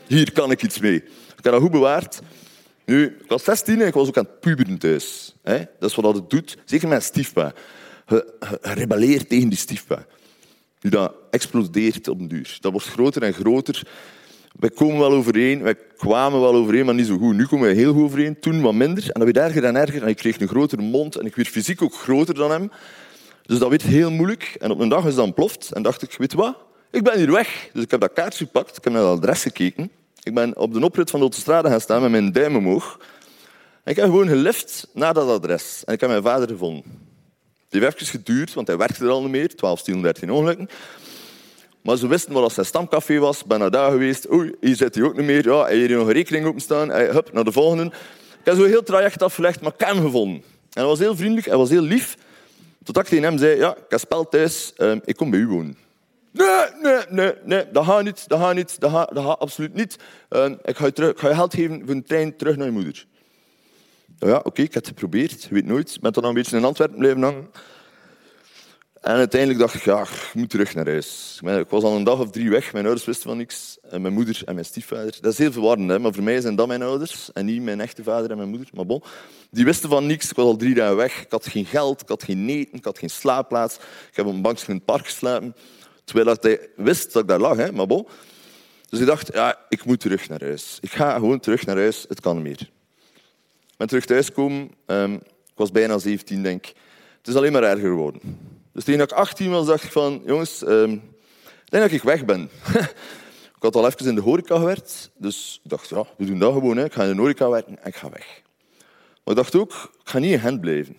Hier 0.08 0.32
kan 0.32 0.52
ik 0.52 0.64
iets 0.64 0.80
mee. 0.80 0.96
Ik 0.96 1.44
heb 1.44 1.54
dat 1.54 1.62
goed 1.62 1.72
bewaard. 1.72 2.22
Nu, 2.86 3.06
ik 3.06 3.30
was 3.30 3.44
16 3.44 3.82
en 3.82 3.88
ik 3.88 3.94
was 3.94 4.08
ook 4.08 4.18
aan 4.18 4.26
het 4.26 4.40
puberen 4.40 4.78
thuis. 4.78 5.36
Dat 5.80 5.90
is 5.90 5.96
wat 5.96 6.16
het 6.16 6.30
doet, 6.30 6.58
zeker 6.66 6.88
met 6.88 7.04
stiefpa. 7.04 7.54
Je 8.08 8.38
rebelleert 8.62 9.30
tegen 9.30 9.50
die 9.50 9.58
stiefpa. 9.58 10.06
Nu, 10.86 10.92
dat 10.92 11.14
explodeert 11.30 12.08
op 12.08 12.20
een 12.20 12.28
duur. 12.28 12.58
Dat 12.60 12.72
wordt 12.72 12.88
groter 12.88 13.24
en 13.24 13.34
groter. 13.34 13.88
Wij 14.60 14.70
komen 14.70 15.00
wel 15.00 15.12
overeen, 15.12 15.62
wij 15.62 15.76
kwamen 15.98 16.42
wel 16.42 16.56
overeen, 16.56 16.86
maar 16.86 16.96
niet 16.96 17.06
zo 17.06 17.18
goed. 17.18 17.36
Nu 17.36 17.46
komen 17.46 17.68
we 17.68 17.74
heel 17.74 17.94
goed 17.94 18.04
overeen, 18.04 18.40
toen 18.40 18.62
wat 18.62 18.74
minder. 18.74 19.04
En 19.04 19.20
dat 19.20 19.24
werd 19.24 19.38
erger 19.38 19.64
en 19.64 19.76
erger. 19.76 20.02
En 20.02 20.08
ik 20.08 20.16
kreeg 20.16 20.40
een 20.40 20.48
grotere 20.48 20.82
mond 20.82 21.16
en 21.16 21.26
ik 21.26 21.36
werd 21.36 21.48
fysiek 21.48 21.82
ook 21.82 21.94
groter 21.94 22.36
dan 22.36 22.52
hem. 22.52 22.72
Dus 23.42 23.60
dat 23.60 23.70
werd 23.70 23.82
heel 23.82 24.12
moeilijk. 24.12 24.56
En 24.60 24.72
op 24.72 24.80
een 24.80 24.90
dag 24.90 25.06
is 25.06 25.16
dat 25.16 25.26
ontploft 25.26 25.72
en 25.72 25.82
dacht 25.82 26.02
ik, 26.02 26.16
weet 26.18 26.34
wat? 26.34 26.58
Ik 26.92 27.04
ben 27.04 27.18
hier 27.18 27.32
weg. 27.32 27.70
Dus 27.74 27.84
ik 27.84 27.92
heb 27.92 28.00
dat 28.00 28.14
kaartje 28.14 28.46
gepakt, 28.46 28.78
ik 28.78 28.84
heb 28.84 28.94
naar 28.94 29.02
het 29.02 29.18
adres 29.18 29.42
gekeken. 29.42 29.92
Ik 30.24 30.34
ben 30.34 30.58
op 30.58 30.74
de 30.74 30.84
oprit 30.84 31.10
van 31.10 31.20
de 31.20 31.26
autostrade 31.26 31.70
gaan 31.70 31.82
staan 31.82 32.02
met 32.02 32.12
mijn 32.12 32.32
duim 32.32 32.56
omhoog. 32.56 33.00
En 33.84 33.92
ik 33.92 33.96
heb 33.96 34.06
gewoon 34.06 34.28
gelift 34.28 34.88
naar 34.94 35.14
dat 35.14 35.30
adres. 35.30 35.84
En 35.86 35.94
ik 35.94 36.00
heb 36.00 36.10
mijn 36.10 36.24
vader 36.24 36.48
gevonden. 36.48 36.84
Het 37.76 37.84
heeft 37.84 38.02
even 38.02 38.20
geduurd, 38.20 38.54
want 38.54 38.68
hij 38.68 38.78
werkte 38.78 39.04
er 39.04 39.10
al 39.10 39.22
niet 39.22 39.32
meer. 39.32 39.56
12, 39.56 39.82
10, 39.82 40.02
13 40.02 40.32
ongelukken. 40.32 40.70
Maar 41.82 41.98
ze 41.98 42.08
wisten 42.08 42.34
wel 42.34 42.42
dat 42.42 42.54
zijn 42.54 42.66
stamcafé 42.66 43.20
was. 43.20 43.44
Ben 43.44 43.60
naar 43.60 43.72
daar 43.72 43.92
geweest. 43.92 44.32
Oei, 44.32 44.56
hier 44.62 44.76
zit 44.76 44.96
hij 44.96 45.04
ook 45.04 45.18
niet 45.18 45.26
meer. 45.26 45.46
Ja, 45.46 45.62
hij 45.62 45.76
heeft 45.76 45.88
hier 45.88 45.98
nog 45.98 46.08
een 46.08 46.14
rekening 46.14 46.46
openstaan. 46.46 46.90
Hij, 46.90 47.06
hup, 47.06 47.34
naar 47.34 47.44
de 47.44 47.52
volgende. 47.52 47.86
Ik 47.86 48.52
heb 48.52 48.56
zo'n 48.56 48.66
heel 48.66 48.84
traject 48.84 49.22
afgelegd, 49.22 49.62
maar 49.62 49.72
ik 49.78 49.88
gevonden. 49.88 50.36
En 50.36 50.82
hij 50.82 50.86
was 50.86 51.00
heel 51.00 51.16
vriendelijk, 51.16 51.48
hij 51.48 51.58
was 51.58 51.70
heel 51.70 51.82
lief. 51.82 52.18
Totdat 52.84 53.12
ik 53.12 53.22
hem 53.22 53.38
zei, 53.38 53.58
ja, 53.58 53.76
ik 53.90 53.98
spel 53.98 54.30
thuis, 54.30 54.74
um, 54.78 55.02
ik 55.06 55.16
kom 55.16 55.30
bij 55.30 55.40
u 55.40 55.48
wonen. 55.48 55.78
Nee, 56.32 56.48
nee, 56.82 57.00
nee, 57.10 57.34
nee, 57.44 57.72
dat 57.72 57.86
gaat 57.86 58.04
niet, 58.04 58.28
dat 58.28 58.40
gaat 58.40 58.56
niet, 58.56 58.80
dat 58.80 58.92
gaat, 58.92 59.40
absoluut 59.40 59.74
niet. 59.74 59.98
Um, 60.30 60.60
ik, 60.64 60.78
ga 60.78 60.86
je 60.86 60.94
terug, 60.94 61.20
ga 61.20 61.28
je 61.28 61.36
geld 61.36 61.54
geven 61.54 61.82
voor 61.86 61.96
een 61.96 62.04
trein 62.04 62.36
terug 62.36 62.56
naar 62.56 62.66
je 62.66 62.72
moeder. 62.72 63.06
Ja, 64.20 64.42
oké, 64.44 64.62
ik 64.62 64.74
heb 64.74 64.84
het 64.84 64.88
geprobeerd, 64.88 65.48
weet 65.50 65.66
nooit. 65.66 65.96
Ik 65.96 66.02
ben 66.02 66.14
dan 66.14 66.24
een 66.24 66.34
beetje 66.34 66.58
in 66.58 66.64
Antwerpen 66.64 66.98
blijven 66.98 67.22
hangen. 67.22 67.48
En 69.02 69.16
uiteindelijk 69.16 69.60
dacht 69.60 69.74
ik, 69.74 69.82
ja, 69.82 70.02
ik 70.02 70.32
moet 70.34 70.50
terug 70.50 70.76
naar 70.76 70.86
huis. 70.86 71.40
Ik 71.44 71.70
was 71.70 71.84
al 71.84 71.96
een 71.96 72.04
dag 72.04 72.20
of 72.20 72.30
drie 72.30 72.50
weg, 72.50 72.74
mijn 72.74 72.86
ouders 72.86 73.06
wisten 73.06 73.30
van 73.30 73.38
niks. 73.38 73.78
En 73.90 74.02
mijn 74.02 74.14
moeder 74.14 74.42
en 74.46 74.54
mijn 74.54 74.66
stiefvader. 74.66 75.18
Dat 75.22 75.32
is 75.32 75.38
heel 75.38 75.52
verwarrend, 75.52 75.90
hè? 75.90 76.00
maar 76.00 76.14
voor 76.14 76.24
mij 76.24 76.42
zijn 76.42 76.56
dat 76.56 76.68
mijn 76.68 76.82
ouders 76.82 77.32
en 77.34 77.46
niet 77.46 77.62
mijn 77.62 77.82
echte 77.82 78.04
vader 78.04 78.32
en 78.32 78.38
mijn 78.38 78.50
moeder. 78.50 78.68
Maar 78.74 78.86
bon, 78.86 79.04
die 79.52 79.66
wisten 79.66 79.90
van 79.90 80.06
niks. 80.06 80.30
Ik 80.30 80.36
was 80.36 80.46
al 80.46 80.56
drie 80.56 80.74
dagen 80.74 80.96
weg. 80.96 81.22
Ik 81.22 81.32
had 81.32 81.48
geen 81.48 81.66
geld, 81.66 82.02
ik 82.02 82.10
had 82.10 82.24
geen 82.24 82.50
eten, 82.50 82.78
ik 82.78 82.86
had 82.86 83.00
geen 83.00 83.10
slaapplaats. 83.10 83.76
Ik 84.10 84.16
heb 84.16 84.26
op 84.26 84.34
een 84.34 84.42
bankje 84.42 84.68
in 84.68 84.76
het 84.76 84.86
park 84.86 85.06
geslapen. 85.06 85.56
Terwijl 86.04 86.38
hij 86.40 86.60
wist 86.76 87.14
dat 87.14 87.22
ik 87.22 87.28
daar 87.28 87.40
lag, 87.40 87.58
hè? 87.58 87.72
maar 87.72 87.88
bon. 87.88 88.08
Dus 88.90 89.00
ik 89.00 89.06
dacht, 89.06 89.34
ja, 89.34 89.60
ik 89.70 89.86
moet 89.86 90.00
terug 90.00 90.30
naar 90.30 90.42
huis. 90.42 90.78
Ik 90.82 90.92
ga 90.92 91.14
gewoon 91.14 91.40
terug 91.40 91.66
naar 91.66 91.78
huis, 91.78 92.06
het 92.08 92.20
kan 92.20 92.42
meer. 92.42 92.70
Ben 93.78 93.88
terug 93.88 94.06
thuisgekomen. 94.06 94.72
Um, 94.86 95.14
ik 95.14 95.62
was 95.62 95.72
bijna 95.72 95.98
17, 95.98 96.44
denk. 96.44 96.66
Het 97.18 97.28
is 97.28 97.36
alleen 97.36 97.52
maar 97.52 97.64
erger 97.64 97.90
geworden. 97.90 98.22
Dus 98.72 98.84
toen 98.84 99.02
ik 99.02 99.12
18 99.12 99.50
was, 99.50 99.66
dacht 99.66 99.84
ik 99.84 99.92
van, 99.92 100.22
jongens, 100.26 100.62
um, 100.68 100.92
ik 101.44 101.72
denk 101.72 101.84
dat 101.84 101.92
ik 101.92 102.04
weg 102.04 102.26
ben. 102.26 102.50
ik 103.56 103.62
had 103.62 103.76
al 103.76 103.86
even 103.86 104.06
in 104.06 104.16
de 104.16 104.22
horeca 104.22 104.58
gewerkt, 104.58 105.12
dus 105.18 105.60
ik 105.64 105.70
dacht, 105.70 105.90
ja, 105.90 106.06
we 106.18 106.26
doen 106.26 106.40
dat 106.40 106.54
gewoon. 106.54 106.78
Hè. 106.78 106.86
Ik 106.86 106.94
ga 106.94 107.04
in 107.04 107.16
de 107.16 107.22
horeca 107.22 107.50
werken 107.50 107.82
en 107.82 107.88
ik 107.88 107.96
ga 107.96 108.10
weg. 108.10 108.42
Maar 109.24 109.36
ik 109.36 109.36
dacht 109.36 109.56
ook, 109.56 109.92
ik 110.02 110.10
ga 110.10 110.20
niet 110.20 110.32
in 110.32 110.40
Gent 110.40 110.62
blijven. 110.62 110.96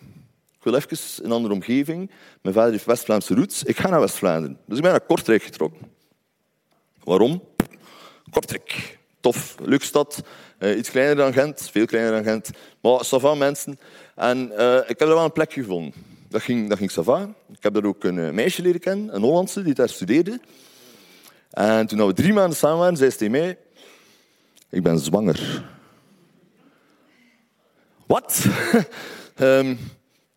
Ik 0.57 0.63
wil 0.63 0.75
even 0.75 1.25
een 1.25 1.31
andere 1.31 1.53
omgeving. 1.53 2.11
Mijn 2.41 2.55
vader 2.55 2.71
heeft 2.71 2.85
West-Vlaamse 2.85 3.35
roots. 3.35 3.63
Ik 3.63 3.77
ga 3.77 3.89
naar 3.89 3.99
West-Vlaanderen. 3.99 4.57
Dus 4.65 4.77
ik 4.77 4.83
ben 4.83 4.91
naar 4.91 5.01
Kortrijk 5.01 5.43
getrokken. 5.43 5.79
Waarom? 7.03 7.43
Kortrijk. 8.29 8.97
Tof, 9.19 9.55
leuke 9.63 9.85
stad. 9.85 10.23
Uh, 10.59 10.77
iets 10.77 10.89
kleiner 10.89 11.15
dan 11.15 11.33
Gent, 11.33 11.69
veel 11.71 11.85
kleiner 11.85 12.11
dan 12.11 12.23
Gent. 12.23 12.49
Maar 12.81 13.05
savant 13.05 13.39
mensen. 13.39 13.79
En 14.15 14.51
uh, 14.57 14.77
ik 14.77 14.99
heb 14.99 15.01
er 15.01 15.07
wel 15.07 15.23
een 15.23 15.31
plekje 15.31 15.61
gevonden. 15.61 15.93
Dat 16.29 16.41
ging, 16.41 16.69
dat 16.69 16.77
ging. 16.77 16.91
Ik 17.51 17.63
heb 17.63 17.73
daar 17.73 17.85
ook 17.85 18.03
een 18.03 18.19
eh, 18.19 18.31
meisje 18.31 18.61
leren 18.61 18.79
kennen, 18.79 19.15
een 19.15 19.21
Hollandse, 19.21 19.61
die 19.63 19.73
daar 19.73 19.89
studeerde. 19.89 20.39
En 21.51 21.87
toen 21.87 22.07
we 22.07 22.13
drie 22.13 22.33
maanden 22.33 22.57
samen 22.57 22.77
waren, 22.77 22.97
zei 22.97 23.09
ze 23.09 23.17
tegen 23.17 23.31
mij... 23.31 23.57
Ik 24.69 24.83
ben 24.83 24.99
zwanger. 24.99 25.63
Wat? 28.05 28.45
um, 29.37 29.79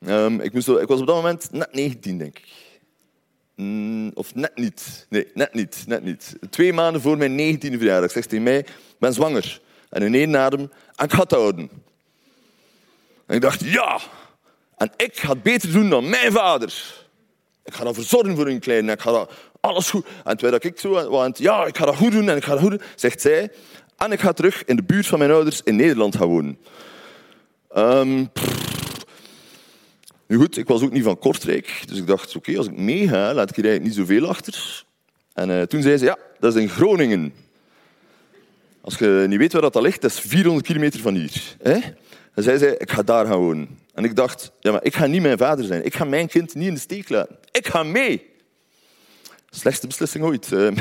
um, 0.07 0.41
ik, 0.41 0.53
ik 0.55 0.89
was 0.89 1.01
op 1.01 1.07
dat 1.07 1.17
moment 1.17 1.53
net 1.53 1.73
19, 1.73 2.19
denk 2.19 2.39
ik. 2.39 2.49
Mm, 3.55 4.11
of 4.15 4.35
net 4.35 4.57
niet. 4.57 5.07
Nee, 5.09 5.31
net 5.35 5.55
niet, 5.55 5.85
net 5.87 6.05
niet. 6.05 6.37
Twee 6.51 6.73
maanden 6.73 7.01
voor 7.01 7.17
mijn 7.17 7.57
19e 7.57 7.59
verjaardag 7.59 8.11
zegt 8.11 8.31
hij 8.31 8.41
mij... 8.41 8.59
Ik 8.59 8.99
ben 8.99 9.13
zwanger. 9.13 9.61
En 9.91 10.03
in 10.03 10.15
één 10.15 10.37
adem... 10.37 10.71
En 10.97 11.05
ik 11.05 11.13
ga 11.13 11.23
het 11.23 11.31
houden. 11.31 11.71
En 13.27 13.35
ik 13.35 13.41
dacht, 13.41 13.65
ja... 13.65 14.01
En 14.77 14.91
ik 14.97 15.19
ga 15.19 15.29
het 15.29 15.43
beter 15.43 15.73
doen 15.73 15.91
dan 15.91 16.09
mijn 16.09 16.33
vader. 16.33 16.95
Ik 17.65 17.75
ga 17.75 17.85
ervoor 17.85 18.05
zorgen 18.05 18.37
voor 18.37 18.47
hun 18.47 18.61
kleine. 18.61 18.93
Ik 18.93 19.01
ga 19.01 19.13
dat 19.13 19.33
alles 19.61 19.91
goed. 19.91 20.07
En 20.25 20.37
terwijl 20.37 20.59
ik 20.63 20.81
zo 20.81 21.09
want 21.09 21.39
ja, 21.39 21.67
ik 21.67 21.77
ga 21.77 21.85
dat 21.85 21.97
goed 21.97 22.13
doen 22.13 22.29
en 22.29 22.37
ik 22.37 22.45
ga 22.45 22.53
dat 22.53 22.61
goed 22.61 22.71
doen, 22.71 22.81
zegt 22.95 23.21
zij. 23.21 23.53
En 23.97 24.13
ik 24.13 24.21
ga 24.21 24.33
terug 24.33 24.65
in 24.65 24.77
de 24.77 24.83
buurt 24.83 25.07
van 25.07 25.19
mijn 25.19 25.31
ouders 25.31 25.63
in 25.63 25.77
Nederland 25.77 26.17
gaan 26.17 26.29
wonen. 26.29 26.59
Um, 27.77 28.31
nu 30.27 30.37
goed, 30.37 30.57
ik 30.57 30.69
was 30.69 30.83
ook 30.83 30.93
niet 30.93 31.05
van 31.05 31.19
Kortrijk. 31.19 31.83
Dus 31.87 31.99
ik 31.99 32.07
dacht, 32.07 32.37
oké, 32.37 32.57
als 32.57 32.67
ik 32.67 32.77
meega, 32.77 33.35
laat 33.35 33.51
ik 33.51 33.57
hier 33.57 33.65
eigenlijk 33.65 33.97
niet 33.97 34.07
zoveel 34.09 34.29
achter. 34.29 34.85
En 35.33 35.51
uh, 35.51 35.63
toen 35.63 35.83
zei 35.83 35.97
ze, 35.97 36.05
ja, 36.05 36.19
dat 36.39 36.55
is 36.55 36.63
in 36.63 36.69
Groningen. 36.69 37.35
Als 38.81 38.99
je 38.99 39.25
niet 39.29 39.39
weet 39.39 39.53
waar 39.53 39.63
dat 39.63 39.81
ligt, 39.83 40.01
dat 40.01 40.11
is 40.11 40.21
400 40.21 40.67
kilometer 40.67 41.01
van 41.01 41.15
hier. 41.15 41.57
Hè? 41.63 41.79
En 42.35 42.43
zij 42.43 42.59
zei, 42.59 42.75
ik 42.79 42.91
ga 42.91 43.03
daar 43.03 43.27
gaan 43.27 43.39
wonen. 43.39 43.79
En 43.95 44.05
ik 44.05 44.17
dacht, 44.17 44.53
ja, 44.61 44.73
maar 44.73 44.85
ik 44.85 44.95
ga 44.95 45.07
niet 45.07 45.23
mijn 45.23 45.39
vader 45.39 45.65
zijn. 45.65 45.85
Ik 45.85 45.95
ga 45.95 46.05
mijn 46.05 46.29
kind 46.29 46.55
niet 46.55 46.69
in 46.69 46.75
de 46.75 46.81
steek 46.81 47.09
laten. 47.09 47.39
Ik 47.51 47.67
ga 47.67 47.83
mee. 47.83 48.31
Slechtste 49.51 49.87
beslissing 49.87 50.25
ooit. 50.25 50.53
Ehm, 50.53 50.75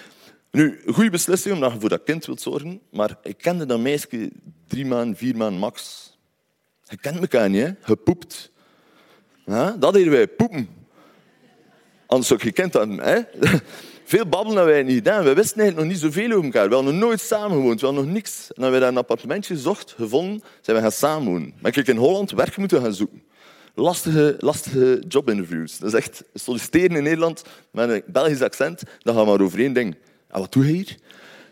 nu, 0.50 0.80
goede 0.86 1.10
beslissing 1.10 1.54
omdat 1.54 1.72
je 1.72 1.80
voor 1.80 1.88
dat 1.88 2.02
kind 2.04 2.26
wilt 2.26 2.40
zorgen. 2.40 2.80
Maar 2.90 3.16
ik 3.22 3.36
kende 3.38 3.66
dat 3.66 3.80
meisje 3.80 4.30
drie 4.68 4.86
maanden, 4.86 5.16
vier 5.16 5.36
maanden 5.36 5.60
max. 5.60 6.10
Je 6.84 6.96
kent 6.96 7.20
elkaar 7.20 7.50
niet? 7.50 7.74
Je 7.86 7.96
poept. 7.96 8.52
Dat 9.78 9.92
deden 9.92 10.12
wij, 10.12 10.28
poepen. 10.28 10.68
Anders 12.06 12.28
zou 12.28 12.40
ik 12.40 12.46
gekend 12.46 12.72
hebben. 12.72 13.00
Hè? 13.00 13.20
veel 14.04 14.26
babbelen 14.26 14.56
hebben 14.56 14.74
wij 14.74 14.82
niet 14.82 14.94
gedaan. 14.94 15.24
We 15.24 15.34
wisten 15.34 15.60
eigenlijk 15.60 15.76
nog 15.76 15.86
niet 15.86 16.12
zoveel 16.12 16.30
over 16.30 16.44
elkaar. 16.44 16.68
We 16.68 16.74
hadden 16.74 16.94
nog 16.94 17.04
nooit 17.04 17.20
samen 17.20 17.56
gewoond. 17.56 17.80
We 17.80 17.86
hadden 17.86 18.04
nog 18.04 18.14
niks. 18.14 18.40
En 18.40 18.54
dan 18.54 18.62
hebben 18.62 18.80
we 18.80 18.80
daar 18.80 18.94
een 18.94 19.02
appartementje 19.02 19.54
gezocht, 19.54 19.94
gevonden, 19.96 20.42
zijn 20.60 20.76
we 20.76 20.82
gaan 20.82 20.92
samenwonen. 20.92 21.54
Maar 21.60 21.76
ik 21.76 21.86
in 21.86 21.96
Holland 21.96 22.30
werk 22.30 22.56
moeten 22.56 22.82
gaan 22.82 22.94
zoeken. 22.94 23.22
Lastige, 23.74 24.36
lastige 24.38 25.02
jobinterviews. 25.08 25.78
Dat 25.78 25.88
is 25.88 25.98
echt 25.98 26.24
solliciteren 26.34 26.96
in 26.96 27.02
Nederland 27.02 27.42
met 27.70 27.90
een 27.90 28.02
Belgisch 28.06 28.42
accent. 28.42 28.82
Dan 29.02 29.14
gaan 29.14 29.24
we 29.24 29.30
maar 29.30 29.40
over 29.40 29.58
één 29.58 29.72
ding. 29.72 29.96
Wat 30.30 30.52
doe 30.52 30.66
je 30.66 30.72
hier? 30.72 30.96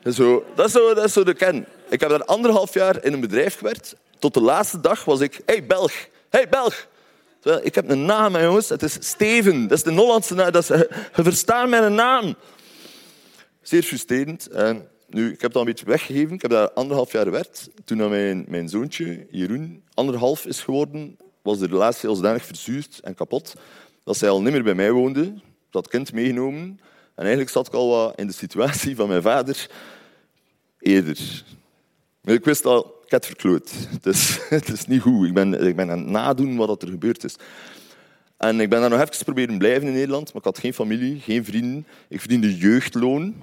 Dat 0.03 0.13
is, 0.13 0.19
zo, 0.19 0.45
dat, 0.55 0.67
is 0.67 0.73
zo, 0.73 0.95
dat 0.95 1.05
is 1.05 1.13
zo 1.13 1.25
de 1.25 1.35
kern. 1.35 1.67
Ik 1.89 2.01
heb 2.01 2.11
daar 2.11 2.25
anderhalf 2.25 2.75
jaar 2.75 3.05
in 3.05 3.13
een 3.13 3.21
bedrijf 3.21 3.59
gewerkt. 3.59 3.97
Tot 4.19 4.35
de 4.35 4.41
laatste 4.41 4.81
dag 4.81 5.05
was 5.05 5.21
ik... 5.21 5.41
hey, 5.47 5.67
Belg. 5.67 5.93
hey, 6.29 6.49
Belg. 6.49 6.87
Ik 7.63 7.75
heb 7.75 7.91
een 7.91 8.05
naam, 8.05 8.37
jongens. 8.37 8.69
Het 8.69 8.83
is 8.83 8.97
Steven. 9.01 9.69
Dat 9.69 9.79
is 9.79 9.85
de 9.85 9.93
Hollandse 9.93 10.35
naam. 10.35 10.53
Dat 10.53 10.63
is, 10.63 10.69
je 11.17 11.23
verstaat 11.23 11.69
mijn 11.69 11.95
naam. 11.95 12.35
Zeer 13.63 13.83
frustrerend. 13.83 14.49
En 14.49 14.89
nu, 15.07 15.33
ik 15.33 15.41
heb 15.41 15.55
al 15.55 15.61
een 15.61 15.67
beetje 15.67 15.87
weggegeven. 15.87 16.35
Ik 16.35 16.43
heb 16.43 16.51
daar 16.51 16.71
anderhalf 16.71 17.13
jaar 17.13 17.25
gewerkt. 17.25 17.69
Toen 17.85 18.09
mijn, 18.09 18.45
mijn 18.49 18.69
zoontje, 18.69 19.27
Jeroen, 19.31 19.83
anderhalf 19.95 20.47
is 20.47 20.61
geworden, 20.61 21.17
was 21.43 21.59
de 21.59 21.67
relatie 21.67 22.09
al 22.09 22.15
zodanig 22.15 22.45
verzuurd 22.45 23.01
en 23.03 23.15
kapot 23.15 23.55
dat 24.05 24.17
zij 24.17 24.29
al 24.29 24.43
niet 24.43 24.53
meer 24.53 24.63
bij 24.63 24.75
mij 24.75 24.93
woonde. 24.93 25.35
Dat 25.71 25.89
kind 25.89 26.13
meegenomen. 26.13 26.81
En 27.15 27.27
eigenlijk 27.27 27.51
zat 27.51 27.67
ik 27.67 27.73
al 27.73 27.89
wat 27.89 28.19
in 28.19 28.27
de 28.27 28.33
situatie 28.33 28.97
van 28.97 29.09
mijn 29.09 29.23
vader 29.23 29.69
eerder. 30.79 31.45
Ik 32.25 32.45
wist 32.45 32.65
al, 32.65 33.00
ik 33.11 33.21
heb 33.21 33.29
het 33.29 33.39
verkloot. 33.41 33.73
Is, 34.03 34.39
het 34.49 34.69
is 34.69 34.87
niet 34.87 35.01
goed. 35.01 35.27
Ik 35.27 35.35
ben, 35.35 35.67
ik 35.67 35.77
ben 35.77 35.91
aan 35.91 35.99
het 35.99 36.09
nadoen 36.09 36.57
wat 36.57 36.83
er 36.83 36.89
gebeurd 36.89 37.25
is. 37.25 37.35
En 38.37 38.61
ik 38.61 38.69
ben 38.69 38.81
daar 38.81 38.91
nog 38.91 39.01
even 39.01 39.25
proberen 39.25 39.59
blijven 39.59 39.87
in 39.87 39.93
Nederland, 39.93 40.27
maar 40.27 40.37
ik 40.37 40.45
had 40.45 40.59
geen 40.59 40.75
familie, 40.75 41.21
geen 41.21 41.45
vrienden. 41.45 41.87
Ik 42.09 42.21
verdiende 42.21 42.57
jeugdloon. 42.57 43.27
Ik 43.27 43.35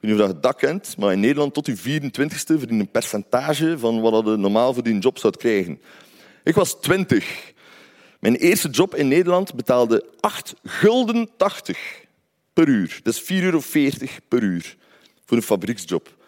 weet 0.00 0.10
niet 0.10 0.20
of 0.20 0.26
je 0.26 0.40
dat 0.40 0.56
kent, 0.56 0.96
maar 0.96 1.12
in 1.12 1.20
Nederland 1.20 1.54
tot 1.54 1.66
je 1.66 2.00
24ste 2.00 2.58
verdien 2.58 2.80
een 2.80 2.90
percentage 2.90 3.78
van 3.78 4.00
wat 4.00 4.24
je 4.26 4.36
normaal 4.36 4.74
voor 4.74 4.82
die 4.82 4.98
job 4.98 5.18
zou 5.18 5.36
krijgen. 5.36 5.80
Ik 6.44 6.54
was 6.54 6.80
20. 6.80 7.52
Mijn 8.20 8.34
eerste 8.34 8.68
job 8.68 8.94
in 8.94 9.08
Nederland 9.08 9.54
betaalde 9.54 10.04
8 10.20 10.54
gulden 10.64 11.28
80 11.36 12.04
per 12.52 12.68
uur. 12.68 13.00
Dat 13.02 13.14
is 13.14 13.22
4,40 13.22 13.26
euro 13.42 13.60
per 14.28 14.42
uur 14.42 14.76
voor 15.24 15.36
een 15.36 15.42
fabrieksjob. 15.42 16.20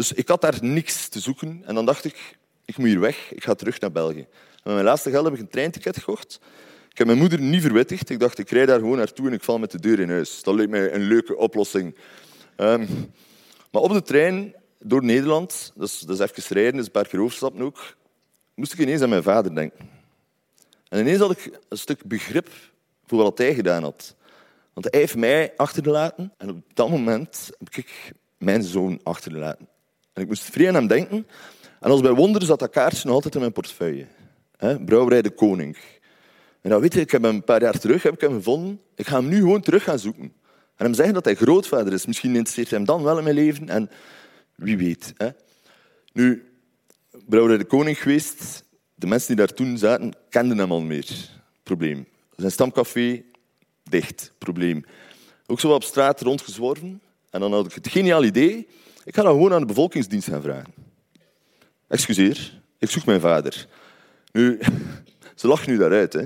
Dus 0.00 0.12
ik 0.12 0.28
had 0.28 0.40
daar 0.40 0.58
niks 0.60 1.08
te 1.08 1.20
zoeken. 1.20 1.62
En 1.64 1.74
dan 1.74 1.86
dacht 1.86 2.04
ik, 2.04 2.38
ik 2.64 2.76
moet 2.76 2.86
hier 2.86 3.00
weg. 3.00 3.32
Ik 3.32 3.44
ga 3.44 3.54
terug 3.54 3.80
naar 3.80 3.92
België. 3.92 4.26
met 4.64 4.72
mijn 4.74 4.84
laatste 4.84 5.10
geld 5.10 5.24
heb 5.24 5.34
ik 5.34 5.40
een 5.40 5.48
treinticket 5.48 5.98
gekocht. 5.98 6.40
Ik 6.90 6.98
heb 6.98 7.06
mijn 7.06 7.18
moeder 7.18 7.40
niet 7.40 7.62
verwittigd. 7.62 8.10
Ik 8.10 8.18
dacht, 8.18 8.38
ik 8.38 8.50
rijd 8.50 8.68
daar 8.68 8.78
gewoon 8.78 8.96
naartoe 8.96 9.26
en 9.26 9.32
ik 9.32 9.42
val 9.42 9.58
met 9.58 9.70
de 9.70 9.80
deur 9.80 10.00
in 10.00 10.10
huis. 10.10 10.42
Dat 10.42 10.54
leek 10.54 10.68
mij 10.68 10.94
een 10.94 11.00
leuke 11.00 11.36
oplossing. 11.36 11.96
Um, 12.56 13.12
maar 13.72 13.82
op 13.82 13.92
de 13.92 14.02
trein 14.02 14.54
door 14.78 15.04
Nederland, 15.04 15.72
dat 15.74 15.88
is, 15.88 16.18
even 16.18 16.56
rijden, 16.56 16.80
is 16.80 16.86
een 16.86 16.92
paar 16.92 17.08
keer 17.08 17.20
overstappen 17.20 17.62
ook, 17.62 17.96
moest 18.54 18.72
ik 18.72 18.78
ineens 18.78 19.02
aan 19.02 19.08
mijn 19.08 19.22
vader 19.22 19.54
denken. 19.54 19.88
En 20.88 21.00
ineens 21.00 21.18
had 21.18 21.30
ik 21.30 21.58
een 21.68 21.78
stuk 21.78 22.04
begrip 22.04 22.48
voor 23.06 23.22
wat 23.22 23.38
hij 23.38 23.54
gedaan 23.54 23.82
had. 23.82 24.16
Want 24.72 24.86
hij 24.90 25.00
heeft 25.00 25.16
mij 25.16 25.52
achtergelaten 25.56 26.32
en 26.38 26.50
op 26.50 26.62
dat 26.74 26.88
moment 26.88 27.50
heb 27.58 27.74
ik 27.74 28.12
mijn 28.38 28.62
zoon 28.62 29.00
achtergelaten. 29.02 29.69
Ik 30.20 30.28
moest 30.28 30.42
vrij 30.42 30.68
aan 30.68 30.74
hem 30.74 30.86
denken. 30.86 31.26
En 31.80 31.90
als 31.90 32.00
bij 32.00 32.12
wonder 32.12 32.42
zat 32.42 32.58
dat 32.58 32.70
kaartje 32.70 33.06
nog 33.06 33.14
altijd 33.14 33.34
in 33.34 33.40
mijn 33.40 33.52
portefeuille. 33.52 34.06
Brouwerij 34.84 35.22
de 35.22 35.30
Koning. 35.30 35.76
En 36.60 36.70
dan 36.70 36.80
weet 36.80 36.96
ik 36.96 37.10
heb 37.10 37.22
hem 37.22 37.34
een 37.34 37.44
paar 37.44 37.62
jaar 37.62 37.78
terug 37.78 38.02
heb 38.02 38.14
ik 38.14 38.20
hem 38.20 38.32
gevonden. 38.32 38.80
Ik 38.94 39.06
ga 39.06 39.16
hem 39.16 39.28
nu 39.28 39.36
gewoon 39.36 39.60
terug 39.60 39.82
gaan 39.84 39.98
zoeken. 39.98 40.32
En 40.76 40.84
hem 40.84 40.94
zeggen 40.94 41.14
dat 41.14 41.24
hij 41.24 41.34
grootvader 41.34 41.92
is. 41.92 42.06
Misschien 42.06 42.34
interesseert 42.34 42.68
hij 42.68 42.78
hem 42.78 42.86
dan 42.86 43.02
wel 43.02 43.18
in 43.18 43.24
mijn 43.24 43.34
leven. 43.34 43.68
En 43.68 43.90
wie 44.54 44.76
weet. 44.76 45.12
Hè. 45.16 45.28
Nu, 46.12 46.44
Brouwerij 47.26 47.58
de 47.58 47.64
Koning 47.64 48.02
geweest. 48.02 48.64
De 48.94 49.06
mensen 49.06 49.28
die 49.36 49.46
daar 49.46 49.56
toen 49.56 49.78
zaten, 49.78 50.12
kenden 50.28 50.58
hem 50.58 50.72
al 50.72 50.80
meer. 50.80 51.30
Probleem. 51.62 52.06
Zijn 52.36 52.50
stamcafé, 52.50 53.22
dicht. 53.82 54.32
Probleem. 54.38 54.84
Ook 55.46 55.60
zo 55.60 55.74
op 55.74 55.84
straat 55.84 56.20
rondgezworven. 56.20 57.02
En 57.30 57.40
dan 57.40 57.52
had 57.52 57.66
ik 57.66 57.72
het 57.72 57.88
geniaal 57.88 58.24
idee. 58.24 58.68
Ik 59.10 59.16
ga 59.16 59.22
dat 59.22 59.32
gewoon 59.32 59.52
aan 59.52 59.60
de 59.60 59.66
bevolkingsdienst 59.66 60.28
gaan 60.28 60.42
vragen. 60.42 60.74
Excuseer, 61.88 62.60
ik 62.78 62.90
zoek 62.90 63.04
mijn 63.04 63.20
vader. 63.20 63.66
Nu, 64.32 64.58
ze 65.34 65.46
lachen 65.46 65.70
nu 65.70 65.78
daaruit. 65.78 66.12
Hè. 66.12 66.24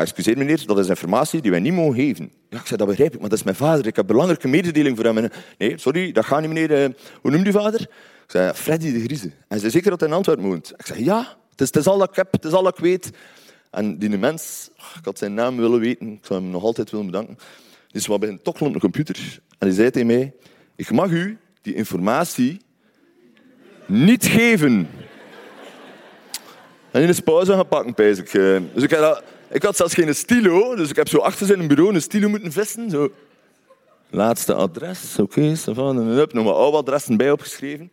Excuseer 0.00 0.38
meneer, 0.38 0.66
dat 0.66 0.78
is 0.78 0.88
informatie 0.88 1.40
die 1.40 1.50
wij 1.50 1.60
niet 1.60 1.72
mogen 1.72 1.94
geven. 1.94 2.32
Ja, 2.50 2.58
ik 2.58 2.66
zei, 2.66 2.78
dat 2.78 2.88
begrijp 2.88 3.14
ik, 3.14 3.20
maar 3.20 3.28
dat 3.28 3.38
is 3.38 3.44
mijn 3.44 3.56
vader. 3.56 3.86
Ik 3.86 3.96
heb 3.96 4.06
belangrijke 4.06 4.48
mededeling 4.48 4.96
voor 4.96 5.04
hem. 5.04 5.28
Nee, 5.58 5.78
sorry, 5.78 6.12
dat 6.12 6.24
gaat 6.24 6.40
niet 6.40 6.48
meneer. 6.48 6.82
Uh, 6.82 6.94
hoe 7.20 7.30
noemt 7.30 7.46
u 7.46 7.52
vader? 7.52 7.80
Ik 7.80 8.30
zei, 8.30 8.52
Freddy 8.52 8.92
de 8.92 9.00
Grieze. 9.00 9.30
En 9.48 9.58
zei, 9.58 9.70
zeker 9.70 9.90
dat 9.90 10.00
hij 10.00 10.08
in 10.08 10.14
Antwerpen 10.14 10.44
woont? 10.44 10.72
Ik 10.76 10.86
zei, 10.86 11.04
ja, 11.04 11.36
het 11.50 11.60
is, 11.60 11.66
het 11.66 11.76
is 11.76 11.86
al 11.86 11.98
dat 11.98 12.08
ik 12.08 12.16
heb, 12.16 12.32
het 12.32 12.44
is 12.44 12.52
al 12.52 12.62
dat 12.62 12.78
ik 12.78 12.84
weet. 12.84 13.10
En 13.70 13.98
die 13.98 14.18
mens, 14.18 14.70
ik 14.98 15.04
had 15.04 15.18
zijn 15.18 15.34
naam 15.34 15.56
willen 15.56 15.80
weten, 15.80 16.12
ik 16.12 16.24
zou 16.24 16.40
hem 16.40 16.50
nog 16.50 16.62
altijd 16.62 16.90
willen 16.90 17.06
bedanken. 17.06 17.38
Wat 18.06 18.20
bij 18.20 18.28
een 18.28 18.42
tokkelen 18.42 18.68
op 18.68 18.74
de 18.74 18.80
computer. 18.80 19.40
En 19.58 19.66
die 19.66 19.76
zei 19.76 19.90
tegen 19.90 20.06
mij, 20.06 20.34
ik 20.76 20.90
mag 20.90 21.10
u 21.10 21.38
die 21.66 21.74
informatie 21.74 22.60
niet 23.86 24.26
geven. 24.26 24.88
En 26.90 27.02
in 27.02 27.10
de 27.10 27.22
pauze 27.22 27.52
gaan 27.52 27.68
pakken, 27.68 27.94
pijs 27.94 28.18
ik. 28.18 28.34
Eh. 28.34 28.60
Dus 28.74 28.82
ik, 28.82 28.90
had, 28.90 29.22
ik 29.50 29.62
had 29.62 29.76
zelfs 29.76 29.94
geen 29.94 30.14
stilo, 30.14 30.74
dus 30.74 30.90
ik 30.90 30.96
heb 30.96 31.08
zo 31.08 31.18
achter 31.18 31.46
zijn 31.46 31.68
bureau 31.68 31.94
een 31.94 32.02
stilo 32.02 32.28
moeten 32.28 32.52
vissen. 32.52 32.90
Zo. 32.90 33.12
Laatste 34.10 34.54
adres, 34.54 35.18
oké, 35.18 35.40
okay, 35.40 35.56
en 35.76 36.06
heb 36.06 36.32
nog 36.32 36.44
maar 36.44 36.54
oude 36.54 36.76
adressen 36.76 37.16
bij 37.16 37.30
opgeschreven. 37.30 37.90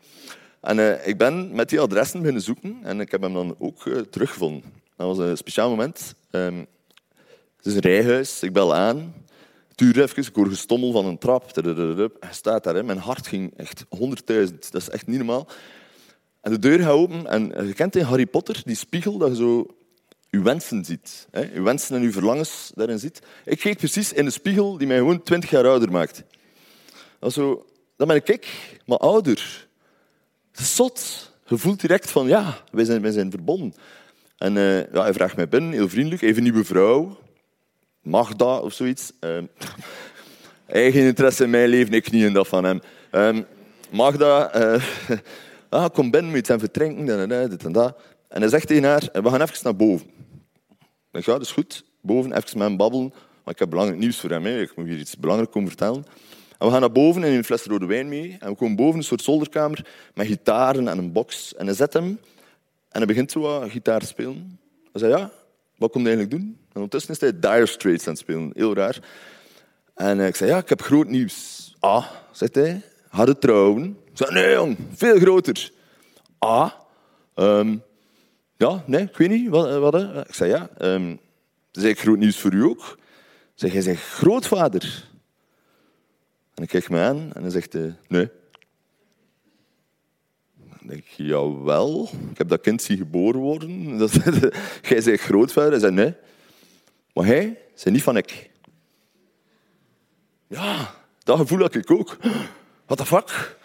En 0.62 0.78
uh, 0.78 1.08
ik 1.08 1.18
ben 1.18 1.56
met 1.56 1.70
die 1.70 1.80
adressen 1.80 2.20
beginnen 2.20 2.44
zoeken 2.44 2.78
en 2.84 3.00
ik 3.00 3.12
heb 3.12 3.22
hem 3.22 3.34
dan 3.34 3.56
ook 3.60 3.86
uh, 3.86 4.00
teruggevonden. 4.00 4.64
Dat 4.98 5.08
was 5.08 5.18
een 5.18 5.38
speciaal 5.38 5.70
moment. 5.70 6.16
Um, 6.32 6.68
het 7.58 7.66
is 7.66 7.74
een 7.74 7.82
rijhuis, 7.82 8.44
ik 8.44 8.54
bel 8.54 8.76
aan. 8.76 9.14
Duurde 9.76 10.02
even, 10.02 10.24
ik 10.24 10.36
hoor 10.36 10.48
gestommel 10.48 10.92
van 10.92 11.06
een 11.06 11.18
trap. 11.18 11.56
Hij 11.56 12.14
staat 12.32 12.64
daar, 12.64 12.86
mijn 12.86 12.98
hart 12.98 13.28
ging 13.28 13.58
echt 13.58 13.86
honderdduizend. 13.90 14.72
Dat 14.72 14.82
is 14.82 14.90
echt 14.90 15.08
niet 15.08 15.18
normaal. 15.18 15.48
En 16.42 16.52
de 16.52 16.60
deur 16.60 16.80
gaat 16.80 16.92
open 16.92 17.28
en 17.28 17.68
je 17.68 17.74
kent 17.74 17.96
in 17.96 18.04
Harry 18.04 18.26
Potter 18.26 18.62
die 18.66 18.76
spiegel 18.76 19.18
dat 19.18 19.30
je 19.30 19.36
zo 19.36 19.76
je 20.30 20.42
wensen 20.42 20.86
ziet. 20.86 21.28
Hè? 21.32 21.42
Je 21.54 21.62
wensen 21.62 21.96
en 21.96 22.02
je 22.02 22.12
verlangens 22.12 22.72
daarin 22.76 23.00
ziet. 23.00 23.22
Ik 23.46 23.60
keek 23.60 23.78
precies 23.78 24.14
in 24.14 24.26
de 24.26 24.32
spiegel 24.32 24.78
die 24.78 24.88
mij 24.88 24.98
gewoon 24.98 25.24
twintig 25.24 25.50
jaar 25.50 25.68
ouder 25.68 25.92
maakt. 25.92 26.24
Dat, 27.20 27.34
zo, 27.34 27.66
dat 27.98 28.08
ben 28.08 28.22
ik, 28.24 28.48
maar 28.86 28.98
ouder. 28.98 29.68
Het 30.52 30.66
zot. 30.66 31.32
Je 31.48 31.58
voelt 31.58 31.80
direct 31.82 32.12
van, 32.12 32.28
ja, 32.28 32.64
wij 32.72 32.86
zijn, 32.86 33.02
wij 33.02 33.12
zijn 33.12 33.32
verbonden. 33.32 33.74
En 34.38 34.56
uh, 34.56 34.92
ja, 34.92 35.02
hij 35.02 35.14
vraagt 35.14 35.36
mij 35.36 35.48
binnen, 35.48 35.72
heel 35.72 35.90
vriendelijk, 35.90 36.22
even 36.22 36.44
nieuwe 36.44 36.64
vrouw. 36.64 37.18
Magda 38.04 38.60
of 38.60 38.74
zoiets. 38.74 39.12
Uh, 39.20 39.38
eigen 40.66 41.02
interesse 41.02 41.44
in 41.44 41.50
mijn 41.50 41.70
leven, 41.70 41.94
ik 41.94 42.12
niet 42.12 42.24
in 42.24 42.34
dat 42.34 42.48
van 42.48 42.64
hem. 42.64 42.82
Uh, 43.12 43.44
Magda, 43.90 44.56
uh, 44.56 44.84
ah, 45.70 45.86
kom 45.94 46.12
binnen, 46.12 46.32
moet 46.32 46.48
je 46.48 46.60
vertrinken, 46.60 47.30
dit 47.50 47.66
en 47.66 47.72
dat. 47.72 47.98
En 48.28 48.42
hij 48.42 48.50
zegt 48.50 48.68
tegen 48.68 48.84
haar, 48.84 49.10
we 49.12 49.30
gaan 49.30 49.42
even 49.42 49.58
naar 49.64 49.76
boven. 49.76 50.08
Ik 51.12 51.26
ja, 51.26 51.32
dat 51.32 51.42
is 51.42 51.52
goed. 51.52 51.84
Boven, 52.02 52.32
even 52.32 52.58
met 52.58 52.68
hem 52.68 52.78
babbelen. 52.78 53.14
Maar 53.44 53.54
ik 53.54 53.60
heb 53.60 53.70
belangrijk 53.70 54.00
nieuws 54.00 54.20
voor 54.20 54.30
hem. 54.30 54.46
Hè. 54.46 54.62
Ik 54.62 54.76
moet 54.76 54.86
hier 54.86 54.98
iets 54.98 55.18
belangrijks 55.18 55.54
komen 55.54 55.70
vertellen. 55.70 56.06
En 56.58 56.66
we 56.66 56.72
gaan 56.72 56.80
naar 56.80 56.92
boven 56.92 57.24
en 57.24 57.32
een 57.32 57.44
fles 57.44 57.64
rode 57.64 57.86
wijn 57.86 58.10
mee. 58.10 58.38
En 58.40 58.50
we 58.50 58.56
komen 58.56 58.76
boven 58.76 58.98
een 58.98 59.04
soort 59.04 59.22
zolderkamer 59.22 59.86
met 60.14 60.28
gitaren 60.28 60.88
en 60.88 60.98
een 60.98 61.12
box. 61.12 61.56
En 61.56 61.66
hij 61.66 61.76
zet 61.76 61.94
hem 61.94 62.20
en 62.90 62.98
hij 62.98 63.06
begint 63.06 63.32
zo 63.32 63.60
gitaar 63.70 64.00
te 64.00 64.06
spelen. 64.06 64.60
Hij 64.92 65.02
zei, 65.02 65.12
ja, 65.12 65.32
wat 65.78 65.92
komt 65.92 66.06
hij 66.06 66.16
eigenlijk 66.16 66.44
doen? 66.44 66.58
En 66.68 66.82
ondertussen 66.82 67.14
is 67.14 67.20
hij 67.20 67.40
Dire 67.40 67.66
Straits 67.66 68.08
aan 68.08 68.14
het 68.14 68.22
spelen. 68.22 68.52
Heel 68.54 68.74
raar. 68.74 69.00
En 69.96 70.20
ik 70.20 70.36
zei, 70.36 70.50
ja, 70.50 70.58
ik 70.58 70.70
heb 70.70 70.82
groot 70.82 71.08
nieuws. 71.08 71.76
Ah, 71.80 72.06
zegt 72.32 72.56
hij, 72.56 72.82
hadden 73.08 73.40
trouwen. 73.40 73.98
Ik 74.06 74.18
zei, 74.18 74.34
nee 74.34 74.52
jong, 74.52 74.78
veel 74.96 75.20
groter. 75.20 75.72
Ah, 76.40 76.72
ja, 78.58 78.84
nee, 78.86 79.02
ik 79.02 79.18
weet 79.18 79.30
niet. 79.30 79.50
Wat, 79.50 79.78
wat 79.78 80.28
Ik 80.28 80.34
zei, 80.34 80.50
ja, 80.50 80.70
um, 80.82 81.20
groot 81.72 82.18
nieuws 82.18 82.40
voor 82.40 82.54
u 82.54 82.64
ook. 82.64 82.98
Zeg, 83.54 83.74
jij 83.74 83.82
zegt 83.82 84.04
grootvader. 84.04 85.10
En 86.54 86.64
ik 86.64 86.70
kijk 86.70 86.90
me 86.90 87.00
aan 87.00 87.32
en 87.34 87.42
hij 87.42 87.52
zegt, 87.52 87.78
nee. 88.08 88.30
Dan 90.84 90.92
denk 90.92 91.04
ik, 91.08 91.14
jawel, 91.28 92.10
ik 92.32 92.38
heb 92.38 92.50
dat 92.50 92.62
kind 92.62 92.82
zien 92.82 92.98
geboren 92.98 93.40
worden. 93.40 93.98
Dat, 93.98 94.12
jij 94.82 95.02
zegt 95.02 95.24
grootvader. 95.24 95.72
Hij 95.72 95.80
zei, 95.80 95.92
nee. 95.92 96.14
Maar 97.14 97.26
hij 97.26 97.58
zei 97.74 97.94
niet 97.94 98.04
van 98.04 98.18
ik. 98.18 98.50
Ja, 100.48 100.96
dat 101.24 101.38
gevoel 101.38 101.60
had 101.60 101.76
ik 101.76 101.92
ook. 101.92 102.18
What 102.86 102.98
the 102.98 103.06
fuck? 103.06 103.58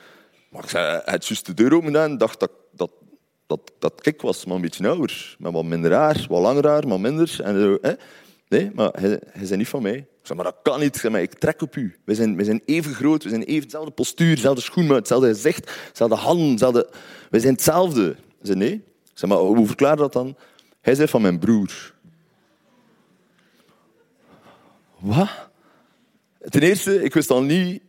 Maar 0.49 0.63
ik 0.63 0.69
zei, 0.69 1.03
had 1.05 1.27
juist 1.27 1.47
de 1.47 1.55
deur 1.55 1.75
open 1.75 1.97
en 1.97 2.19
dacht 2.19 2.41
dat, 2.41 2.51
dat, 2.73 2.91
dat, 3.47 3.73
dat 3.79 4.01
kik 4.01 4.23
was, 4.23 4.45
maar 4.45 4.57
een 4.57 4.63
beetje 4.63 4.89
ouder. 4.89 5.37
Maar 5.39 5.53
wat 5.53 5.65
minder 5.65 5.93
haar, 5.93 6.27
wat 6.29 6.41
langer 6.43 6.67
haar, 6.67 6.89
maar 6.89 7.01
minder. 7.01 7.41
En 7.43 7.79
hè? 7.81 7.93
Nee, 8.49 8.71
maar 8.75 8.91
hij, 8.93 9.21
hij 9.31 9.47
zei 9.47 9.59
niet 9.59 9.69
van 9.69 9.83
mij. 9.83 10.07
Zeg, 10.29 10.37
maar 10.37 10.47
dat 10.47 10.57
kan 10.63 10.81
niet. 10.81 11.05
Ik 11.05 11.11
maar 11.11 11.29
trek 11.29 11.63
op 11.63 11.77
u. 11.77 11.97
We 12.05 12.15
zijn, 12.15 12.45
zijn 12.45 12.63
even 12.65 12.95
groot, 12.95 13.23
we 13.23 13.29
zijn 13.29 13.43
even 13.43 13.63
dezelfde 13.63 13.91
postuur, 13.91 14.35
dezelfde 14.35 14.63
schoenmaat, 14.63 14.97
hetzelfde 14.97 15.29
gezicht, 15.29 15.71
dezelfde 15.91 16.17
handen, 16.17 16.51
hetzelfde... 16.51 16.89
We 17.31 17.41
zijn 17.41 17.53
hetzelfde. 17.53 18.11
Ik 18.11 18.17
zei, 18.47 18.59
nee. 18.59 18.85
Zeg, 19.15 19.29
maar 19.29 19.39
hoe 19.39 19.67
verklaar 19.67 19.95
je 19.95 19.97
dat 19.97 20.13
dan? 20.13 20.37
Hij 20.81 20.95
zei 20.95 21.09
van 21.09 21.23
mijn 21.23 21.39
broer. 21.39 21.95
Wat? 24.99 25.29
Ten 26.41 26.63
eerste, 26.63 27.03
ik 27.03 27.15
wist 27.15 27.31
al 27.31 27.43
niet 27.43 27.83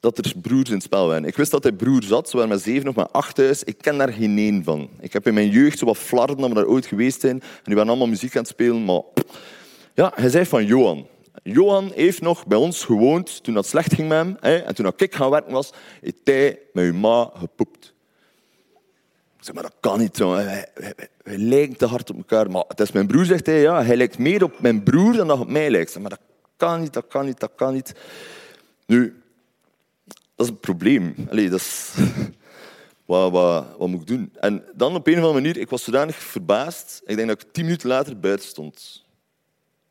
dat 0.00 0.18
er 0.18 0.32
broers 0.42 0.68
in 0.68 0.74
het 0.74 0.82
spel 0.82 1.06
waren. 1.06 1.24
Ik 1.24 1.36
wist 1.36 1.50
dat 1.50 1.62
hij 1.62 1.72
broer 1.72 2.02
zat. 2.02 2.28
Ze 2.28 2.36
waren 2.36 2.60
zeven 2.60 2.88
of 2.88 2.94
met 2.94 3.12
acht 3.12 3.34
thuis. 3.34 3.64
Ik 3.64 3.78
ken 3.78 3.98
daar 3.98 4.12
geen 4.12 4.38
één 4.38 4.64
van. 4.64 4.88
Ik 5.00 5.12
heb 5.12 5.26
in 5.26 5.34
mijn 5.34 5.48
jeugd 5.48 5.78
zo 5.78 5.86
wat 5.86 5.98
flarden 5.98 6.36
dat 6.36 6.48
we 6.48 6.54
daar 6.54 6.66
ooit 6.66 6.86
geweest 6.86 7.20
zijn. 7.20 7.40
En 7.40 7.62
die 7.64 7.74
waren 7.74 7.90
allemaal 7.90 8.08
muziek 8.08 8.36
aan 8.36 8.42
het 8.42 8.50
spelen. 8.50 8.84
Maar 8.84 9.02
ja, 9.94 10.12
hij 10.14 10.28
zei 10.28 10.46
van 10.46 10.64
Johan. 10.64 11.06
Johan 11.42 11.90
heeft 11.94 12.20
nog 12.20 12.46
bij 12.46 12.58
ons 12.58 12.84
gewoond 12.84 13.42
toen 13.44 13.54
het 13.54 13.66
slecht 13.66 13.94
ging 13.94 14.08
met 14.08 14.18
hem. 14.18 14.36
Hè, 14.40 14.56
en 14.56 14.74
toen 14.74 14.92
ik 14.96 15.14
gaan 15.14 15.30
werken 15.30 15.52
was, 15.52 15.72
heeft 16.00 16.20
hij 16.24 16.58
met 16.72 16.84
uw 16.84 16.94
ma 16.94 17.30
gepoept. 17.34 17.94
Ik 19.36 19.48
zeg, 19.48 19.54
maar 19.54 19.62
dat 19.62 19.76
kan 19.80 19.98
niet 19.98 20.16
zo. 20.16 20.30
Wij, 20.30 20.68
lijken 21.24 21.76
te 21.76 21.86
hard 21.86 22.10
op 22.10 22.16
elkaar. 22.16 22.50
Maar 22.50 22.64
het 22.68 22.80
is 22.80 22.92
mijn 22.92 23.06
broer, 23.06 23.24
zegt 23.24 23.46
hij. 23.46 23.60
Ja, 23.60 23.84
hij 23.84 23.96
lijkt 23.96 24.18
meer 24.18 24.42
op 24.42 24.60
mijn 24.60 24.82
broer 24.82 25.12
dan 25.12 25.28
dat 25.28 25.40
op 25.40 25.48
mij 25.48 25.70
lijkt. 25.70 25.90
zeg, 25.90 26.02
maar 26.02 26.10
dat 26.10 26.20
kan 26.56 26.80
niet, 26.80 26.92
dat 26.92 27.06
kan 27.08 27.24
niet, 27.24 27.40
dat 27.40 27.52
kan 27.56 27.74
niet. 27.74 27.94
Nu, 28.86 29.22
dat 30.34 30.46
is 30.46 30.48
een 30.48 30.60
probleem. 30.60 31.14
Allee, 31.30 31.48
dat 31.48 31.60
is... 31.60 31.92
Wat, 33.04 33.30
wat, 33.30 33.66
wat, 33.78 33.88
moet 33.88 34.00
ik 34.00 34.06
doen? 34.06 34.32
En 34.40 34.64
dan 34.74 34.94
op 34.94 35.06
een 35.06 35.12
of 35.12 35.18
andere 35.18 35.40
manier, 35.40 35.56
ik 35.56 35.70
was 35.70 35.84
zodanig 35.84 36.16
verbaasd. 36.16 37.02
Ik 37.04 37.16
denk 37.16 37.28
dat 37.28 37.42
ik 37.42 37.52
tien 37.52 37.64
minuten 37.64 37.88
later 37.88 38.20
buiten 38.20 38.48
stond. 38.48 39.04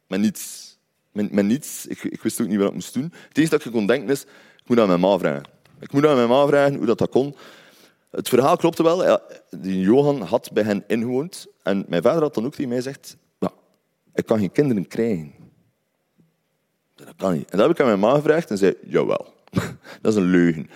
Met 0.08 0.20
niets. 0.20 0.78
Met, 1.12 1.46
niets. 1.46 1.88
Ik, 1.88 2.04
ik, 2.04 2.22
wist 2.22 2.42
ook 2.42 2.48
niet 2.48 2.58
wat 2.58 2.68
ik 2.68 2.74
moest 2.74 2.94
doen. 2.94 3.14
Het 3.28 3.38
enige 3.38 3.52
dat 3.52 3.66
ik 3.66 3.72
kon 3.72 3.88
denken 3.88 4.10
is, 4.10 4.22
ik 4.58 4.68
moet 4.68 4.80
aan 4.80 4.88
mijn 4.88 5.00
ma 5.00 5.18
vragen. 5.18 5.46
Ik 5.80 5.92
moet 5.92 6.06
aan 6.06 6.16
mijn 6.16 6.30
ma 6.30 6.48
vragen 6.48 6.76
hoe 6.76 6.86
dat, 6.86 6.98
dat 6.98 7.10
kon. 7.10 7.36
Het 8.12 8.30
verhaal 8.30 8.58
klopte 8.58 8.84
wel. 8.84 9.20
Die 9.50 9.80
Johan 9.80 10.22
had 10.22 10.50
bij 10.54 10.64
hen 10.64 10.84
ingewoond. 10.88 11.48
En 11.64 11.86
mijn 11.88 12.02
vader 12.02 12.22
had 12.22 12.34
dan 12.34 12.46
ook 12.46 12.52
tegen 12.52 12.68
mij 12.68 12.78
gezegd, 12.78 13.18
ja, 13.40 13.52
ik 14.14 14.26
kan 14.26 14.40
geen 14.40 14.52
kinderen 14.52 14.88
krijgen. 14.88 15.34
Dat 16.96 17.14
kan 17.18 17.34
niet. 17.34 17.50
En 17.50 17.58
dat 17.58 17.68
heb 17.68 17.76
ik 17.76 17.80
aan 17.80 17.88
mijn 17.88 18.00
ma 18.00 18.16
gevraagd 18.16 18.50
en 18.50 18.58
zei, 18.58 18.74
jawel. 18.84 19.34
dat 20.02 20.12
is 20.12 20.16
een 20.16 20.30
leugen. 20.30 20.70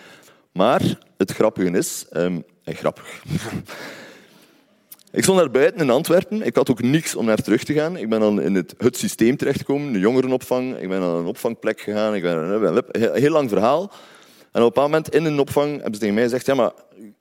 Maar 0.52 0.98
het 1.18 1.32
grappige 1.32 1.78
is... 1.78 2.06
Um, 2.14 2.44
grappig. 2.64 3.24
ik 5.16 5.24
stond 5.24 5.38
daar 5.40 5.52
buiten 5.52 5.82
in 5.82 5.90
Antwerpen. 5.90 6.42
Ik 6.42 6.56
had 6.56 6.70
ook 6.70 6.82
niks 6.82 7.16
om 7.16 7.26
naar 7.26 7.38
terug 7.38 7.64
te 7.64 7.74
gaan. 7.74 7.98
Ik 7.98 8.10
ben 8.10 8.20
dan 8.20 8.42
in 8.42 8.56
het, 8.56 8.74
het 8.78 8.98
systeem 8.98 9.38
terechtgekomen, 9.38 9.94
de 9.94 10.00
jongerenopvang. 10.00 10.78
Ik 10.78 10.90
ben 10.90 11.00
naar 11.00 11.10
een 11.10 11.26
opvangplek 11.26 11.82
gegaan. 11.82 12.16
Ik 12.16 12.22
ben, 12.22 12.84
een 12.92 13.14
heel 13.14 13.32
lang 13.32 13.50
verhaal. 13.50 13.92
En 14.52 14.64
op 14.64 14.78
een 14.78 14.84
moment 14.84 15.14
in 15.14 15.26
een 15.26 15.40
opvang 15.40 15.72
hebben 15.72 15.94
ze 15.94 16.00
tegen 16.00 16.14
mij 16.14 16.24
gezegd... 16.24 16.46
Ja, 16.46 16.54
maar 16.54 16.72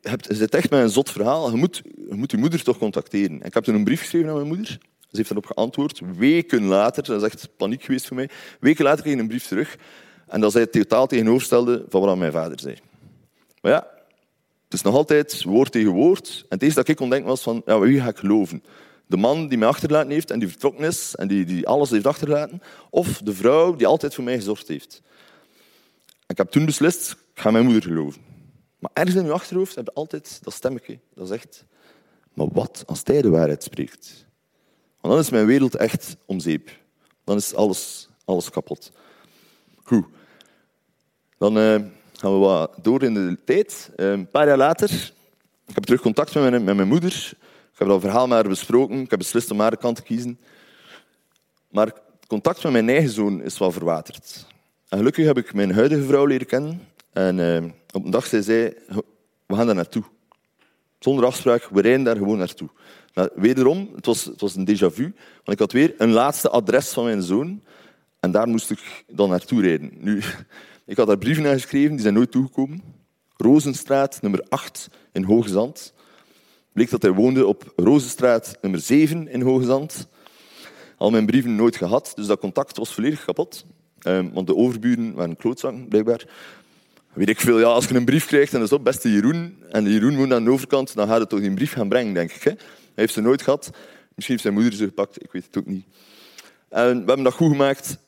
je 0.00 0.18
zit 0.28 0.54
echt 0.54 0.70
met 0.70 0.80
een 0.80 0.90
zot 0.90 1.10
verhaal. 1.10 1.50
Je 1.50 1.56
moet, 1.56 1.82
je 2.08 2.14
moet 2.14 2.36
moeder 2.36 2.62
toch 2.62 2.78
contacteren. 2.78 3.40
En 3.40 3.46
ik 3.46 3.54
heb 3.54 3.64
toen 3.64 3.74
een 3.74 3.84
brief 3.84 4.00
geschreven 4.00 4.28
aan 4.28 4.34
mijn 4.34 4.48
moeder. 4.48 4.78
Ze 4.98 5.16
heeft 5.16 5.30
erop 5.30 5.46
geantwoord. 5.46 6.00
Weken 6.16 6.64
later, 6.64 7.04
dat 7.04 7.22
is 7.22 7.28
echt 7.28 7.48
paniek 7.56 7.82
geweest 7.82 8.06
voor 8.06 8.16
mij. 8.16 8.28
Weken 8.60 8.84
later 8.84 9.02
kreeg 9.02 9.14
ik 9.14 9.20
een 9.20 9.28
brief 9.28 9.46
terug. 9.46 9.76
En 10.28 10.40
dat 10.40 10.52
zij 10.52 10.66
totaal 10.66 11.06
tegenoverstelde 11.06 11.84
van 11.88 12.00
wat 12.00 12.16
mijn 12.16 12.32
vader 12.32 12.60
zei. 12.60 12.76
Maar 13.60 13.72
ja, 13.72 13.86
het 14.74 14.84
is 14.84 14.90
nog 14.90 14.98
altijd 14.98 15.42
woord 15.42 15.72
tegen 15.72 15.90
woord. 15.90 16.38
En 16.38 16.46
het 16.48 16.62
eerste 16.62 16.80
dat 16.80 16.88
ik 16.88 16.96
kon 16.96 17.10
denken 17.10 17.28
was 17.28 17.42
van, 17.42 17.62
ja, 17.66 17.78
wie 17.78 18.00
ga 18.00 18.08
ik 18.08 18.16
geloven? 18.16 18.64
De 19.06 19.16
man 19.16 19.48
die 19.48 19.58
mij 19.58 19.68
achterlaten 19.68 20.10
heeft 20.10 20.30
en 20.30 20.38
die 20.38 20.48
vertrokken 20.48 20.84
is 20.84 21.14
en 21.14 21.28
die, 21.28 21.44
die 21.44 21.66
alles 21.66 21.90
heeft 21.90 22.06
achtergelaten, 22.06 22.62
of 22.90 23.18
de 23.18 23.34
vrouw 23.34 23.76
die 23.76 23.86
altijd 23.86 24.14
voor 24.14 24.24
mij 24.24 24.34
gezorgd 24.34 24.68
heeft. 24.68 25.02
ik 26.26 26.36
heb 26.36 26.50
toen 26.50 26.64
beslist, 26.64 27.10
ik 27.10 27.40
ga 27.40 27.50
mijn 27.50 27.64
moeder 27.64 27.82
geloven. 27.82 28.22
Maar 28.78 28.90
ergens 28.92 29.16
in 29.16 29.24
je 29.24 29.32
achterhoofd 29.32 29.74
heb 29.74 29.84
je 29.84 29.92
altijd 29.92 30.38
dat 30.42 30.52
stemmetje 30.52 30.98
dat 31.14 31.28
zegt, 31.28 31.64
maar 32.32 32.48
wat 32.52 32.82
als 32.86 33.00
hij 33.04 33.22
de 33.22 33.30
waarheid 33.30 33.62
spreekt? 33.62 34.26
Want 35.00 35.14
dan 35.14 35.22
is 35.22 35.30
mijn 35.30 35.46
wereld 35.46 35.74
echt 35.76 36.16
om 36.26 36.40
zeep. 36.40 36.70
Dan 37.24 37.36
is 37.36 37.54
alles, 37.54 38.08
alles 38.24 38.50
kapot. 38.50 38.92
Goed. 39.82 40.04
Dan 41.38 41.58
uh, 41.58 41.80
gaan 42.18 42.32
we 42.32 42.38
wat 42.38 42.78
door 42.82 43.02
in 43.02 43.14
de 43.14 43.38
tijd. 43.44 43.90
Uh, 43.96 44.10
een 44.10 44.28
paar 44.28 44.46
jaar 44.46 44.56
later, 44.56 45.12
ik 45.66 45.74
heb 45.74 45.84
terug 45.84 46.00
contact 46.00 46.34
met 46.34 46.50
mijn, 46.50 46.64
met 46.64 46.76
mijn 46.76 46.88
moeder. 46.88 47.32
Ik 47.72 47.78
heb 47.78 47.88
dat 47.88 48.00
verhaal 48.00 48.26
met 48.26 48.38
haar 48.38 48.48
besproken. 48.48 49.00
Ik 49.00 49.10
heb 49.10 49.18
beslist 49.18 49.50
om 49.50 49.60
haar 49.60 49.76
kant 49.76 49.96
te 49.96 50.02
kiezen. 50.02 50.38
Maar 51.70 51.92
contact 52.26 52.62
met 52.62 52.72
mijn 52.72 52.88
eigen 52.88 53.10
zoon 53.10 53.42
is 53.42 53.58
wel 53.58 53.72
verwaterd. 53.72 54.46
En 54.88 54.98
gelukkig 54.98 55.26
heb 55.26 55.38
ik 55.38 55.54
mijn 55.54 55.74
huidige 55.74 56.02
vrouw 56.02 56.26
leren 56.26 56.46
kennen. 56.46 56.80
En 57.12 57.38
uh, 57.38 57.70
op 57.92 58.04
een 58.04 58.10
dag 58.10 58.26
zei 58.26 58.42
zij, 58.42 58.76
we 59.46 59.54
gaan 59.54 59.66
daar 59.66 59.74
naartoe. 59.74 60.04
Zonder 60.98 61.24
afspraak, 61.24 61.68
we 61.70 61.80
rijden 61.80 62.04
daar 62.04 62.16
gewoon 62.16 62.38
naartoe. 62.38 62.68
Maar 63.14 63.28
wederom, 63.34 63.90
het 63.94 64.06
was, 64.06 64.24
het 64.24 64.40
was 64.40 64.54
een 64.54 64.68
déjà 64.68 64.94
vu. 64.94 65.02
Want 65.34 65.48
ik 65.52 65.58
had 65.58 65.72
weer 65.72 65.94
een 65.98 66.12
laatste 66.12 66.50
adres 66.50 66.92
van 66.92 67.04
mijn 67.04 67.22
zoon. 67.22 67.62
En 68.20 68.30
daar 68.30 68.48
moest 68.48 68.70
ik 68.70 69.04
dan 69.08 69.28
naartoe 69.28 69.62
rijden. 69.62 69.90
Nu, 69.98 70.22
ik 70.86 70.96
had 70.96 71.06
daar 71.06 71.18
brieven 71.18 71.42
naar 71.42 71.54
geschreven, 71.54 71.90
die 71.90 72.00
zijn 72.00 72.14
nooit 72.14 72.30
toegekomen. 72.30 72.82
Rozenstraat, 73.36 74.22
nummer 74.22 74.44
8 74.48 74.88
in 75.12 75.22
Hoogezand. 75.22 75.94
Bleek 76.72 76.90
dat 76.90 77.02
hij 77.02 77.10
woonde 77.10 77.46
op 77.46 77.72
Rozenstraat, 77.76 78.58
nummer 78.60 78.80
7 78.80 79.28
in 79.28 79.40
Hoogezand. 79.40 80.08
Al 80.96 81.10
mijn 81.10 81.26
brieven 81.26 81.56
nooit 81.56 81.76
gehad, 81.76 82.12
dus 82.14 82.26
dat 82.26 82.40
contact 82.40 82.76
was 82.76 82.94
volledig 82.94 83.24
kapot. 83.24 83.66
Um, 84.06 84.32
want 84.32 84.46
de 84.46 84.56
overburen 84.56 85.14
waren 85.14 85.36
klootzakken, 85.36 85.88
blijkbaar. 85.88 86.26
Weet 87.12 87.28
ik 87.28 87.40
veel, 87.40 87.58
ja, 87.58 87.66
als 87.66 87.86
je 87.86 87.94
een 87.94 88.04
brief 88.04 88.26
krijgt 88.26 88.52
en 88.52 88.58
dat 88.58 88.68
is 88.68 88.74
op 88.74 88.84
beste 88.84 89.12
Jeroen, 89.12 89.62
en 89.70 89.90
Jeroen 89.90 90.16
woont 90.16 90.32
aan 90.32 90.44
de 90.44 90.50
overkant, 90.50 90.94
dan 90.94 91.08
gaat 91.08 91.20
het 91.20 91.28
toch 91.28 91.40
een 91.40 91.54
brief 91.54 91.72
gaan 91.72 91.88
brengen, 91.88 92.14
denk 92.14 92.32
ik. 92.32 92.42
Hè? 92.42 92.50
Hij 92.50 92.58
heeft 92.94 93.12
ze 93.12 93.20
nooit 93.20 93.42
gehad. 93.42 93.70
Misschien 94.14 94.36
heeft 94.36 94.40
zijn 94.40 94.54
moeder 94.54 94.72
ze 94.72 94.84
gepakt, 94.84 95.22
ik 95.22 95.32
weet 95.32 95.44
het 95.44 95.58
ook 95.58 95.66
niet. 95.66 95.86
En 96.68 96.90
we 96.90 97.04
hebben 97.06 97.22
dat 97.22 97.32
goed 97.32 97.50
gemaakt 97.50 97.98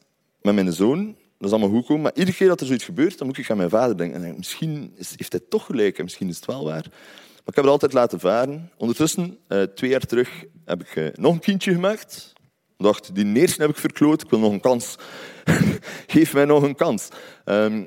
met 0.42 0.54
mijn 0.54 0.72
zoon. 0.72 1.16
Dat 1.38 1.48
is 1.48 1.50
allemaal 1.50 1.70
goed 1.70 1.80
gekomen. 1.80 2.02
Maar 2.02 2.14
iedere 2.14 2.36
keer 2.36 2.48
dat 2.48 2.60
er 2.60 2.66
zoiets 2.66 2.84
gebeurt, 2.84 3.18
dan 3.18 3.26
moet 3.26 3.38
ik 3.38 3.50
aan 3.50 3.56
mijn 3.56 3.70
vader 3.70 3.96
denken. 3.96 4.24
En 4.24 4.34
misschien 4.36 4.94
heeft 4.96 5.32
hij 5.32 5.40
toch 5.48 5.66
gelijk 5.66 5.98
en 5.98 6.04
misschien 6.04 6.28
is 6.28 6.36
het 6.36 6.46
wel 6.46 6.64
waar. 6.64 6.84
Maar 6.84 7.54
ik 7.54 7.54
heb 7.54 7.64
het 7.64 7.72
altijd 7.72 7.92
laten 7.92 8.20
varen. 8.20 8.70
Ondertussen, 8.76 9.38
eh, 9.48 9.62
twee 9.62 9.90
jaar 9.90 10.00
terug, 10.00 10.44
heb 10.64 10.80
ik 10.80 10.96
eh, 10.96 11.06
nog 11.14 11.32
een 11.32 11.40
kindje 11.40 11.72
gemaakt. 11.72 12.32
Ik 12.78 12.84
dacht, 12.84 13.14
die 13.14 13.34
eerste 13.34 13.60
heb 13.60 13.70
ik 13.70 13.76
verkloot. 13.76 14.22
Ik 14.22 14.30
wil 14.30 14.38
nog 14.38 14.52
een 14.52 14.60
kans. 14.60 14.96
Geef 16.06 16.32
mij 16.34 16.44
nog 16.44 16.62
een 16.62 16.74
kans. 16.74 17.08
Ehm, 17.44 17.84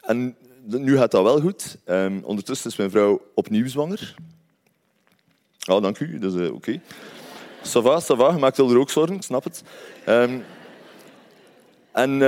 en 0.00 0.36
nu 0.64 0.96
gaat 0.96 1.10
dat 1.10 1.22
wel 1.22 1.40
goed. 1.40 1.78
Um, 1.86 2.20
ondertussen 2.24 2.70
is 2.70 2.76
mijn 2.76 2.90
vrouw 2.90 3.22
opnieuw 3.34 3.68
zwanger. 3.68 4.14
Oh, 5.70 5.82
dank 5.82 5.98
u. 5.98 6.18
Dat 6.18 6.32
is 6.32 6.40
uh, 6.40 6.46
oké. 6.46 6.54
Okay. 6.54 6.80
Ça 7.64 7.82
va, 7.82 8.00
ça 8.00 8.16
va. 8.16 8.32
Je 8.32 8.38
maakt 8.38 8.58
er 8.58 8.78
ook 8.78 8.90
zorgen, 8.90 9.22
snap 9.22 9.44
het. 9.44 9.62
Um, 10.08 10.44
en 11.92 12.22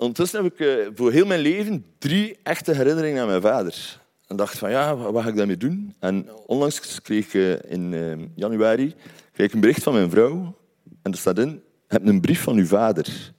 ondertussen 0.00 0.42
heb 0.42 0.52
ik 0.52 0.60
uh, 0.60 0.86
voor 0.94 1.12
heel 1.12 1.26
mijn 1.26 1.40
leven 1.40 1.84
drie 1.98 2.38
echte 2.42 2.74
herinneringen 2.74 3.22
aan 3.22 3.28
mijn 3.28 3.40
vader. 3.40 4.00
En 4.26 4.36
dacht 4.36 4.58
van, 4.58 4.70
ja, 4.70 4.96
wat 4.96 5.22
ga 5.22 5.28
ik 5.28 5.36
daarmee 5.36 5.56
doen? 5.56 5.94
En 5.98 6.28
onlangs 6.46 7.02
kreeg 7.02 7.26
ik 7.26 7.34
uh, 7.34 7.72
in 7.72 7.92
uh, 7.92 8.12
januari 8.34 8.94
kreeg 9.32 9.46
ik 9.46 9.54
een 9.54 9.60
bericht 9.60 9.82
van 9.82 9.92
mijn 9.92 10.10
vrouw. 10.10 10.56
En 11.02 11.12
er 11.12 11.18
staat 11.18 11.38
in, 11.38 11.62
heb 11.86 12.06
een 12.06 12.20
brief 12.20 12.42
van 12.42 12.56
uw 12.56 12.66
vader. 12.66 13.32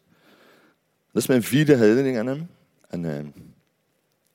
Dat 1.12 1.22
is 1.22 1.28
mijn 1.28 1.44
vierde 1.44 1.76
herinnering 1.76 2.18
aan 2.18 2.28
hem. 2.28 2.48
En 2.88 3.04
uh, 3.04 3.20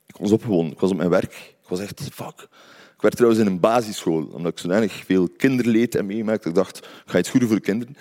ik 0.07 0.17
was 0.17 0.33
opgewonden. 0.33 0.73
Ik 0.73 0.81
was 0.81 0.91
op 0.91 0.97
mijn 0.97 1.11
werk. 1.11 1.33
Ik 1.63 1.69
was 1.69 1.81
echt, 1.81 2.09
fuck. 2.13 2.49
Ik 2.95 3.03
werd 3.03 3.17
trouwens 3.17 3.41
in 3.41 3.47
een 3.47 3.61
basisschool, 3.61 4.29
omdat 4.33 4.53
ik 4.53 4.59
zo 4.59 4.69
weinig 4.69 4.93
veel 4.93 5.29
kinderleed 5.29 5.93
heb 5.93 6.05
meegemaakt. 6.05 6.45
Ik 6.45 6.55
dacht, 6.55 6.79
ik 6.79 7.11
ga 7.11 7.19
iets 7.19 7.31
goede 7.31 7.47
voor 7.47 7.57
de 7.57 7.63
kinderen. 7.63 7.97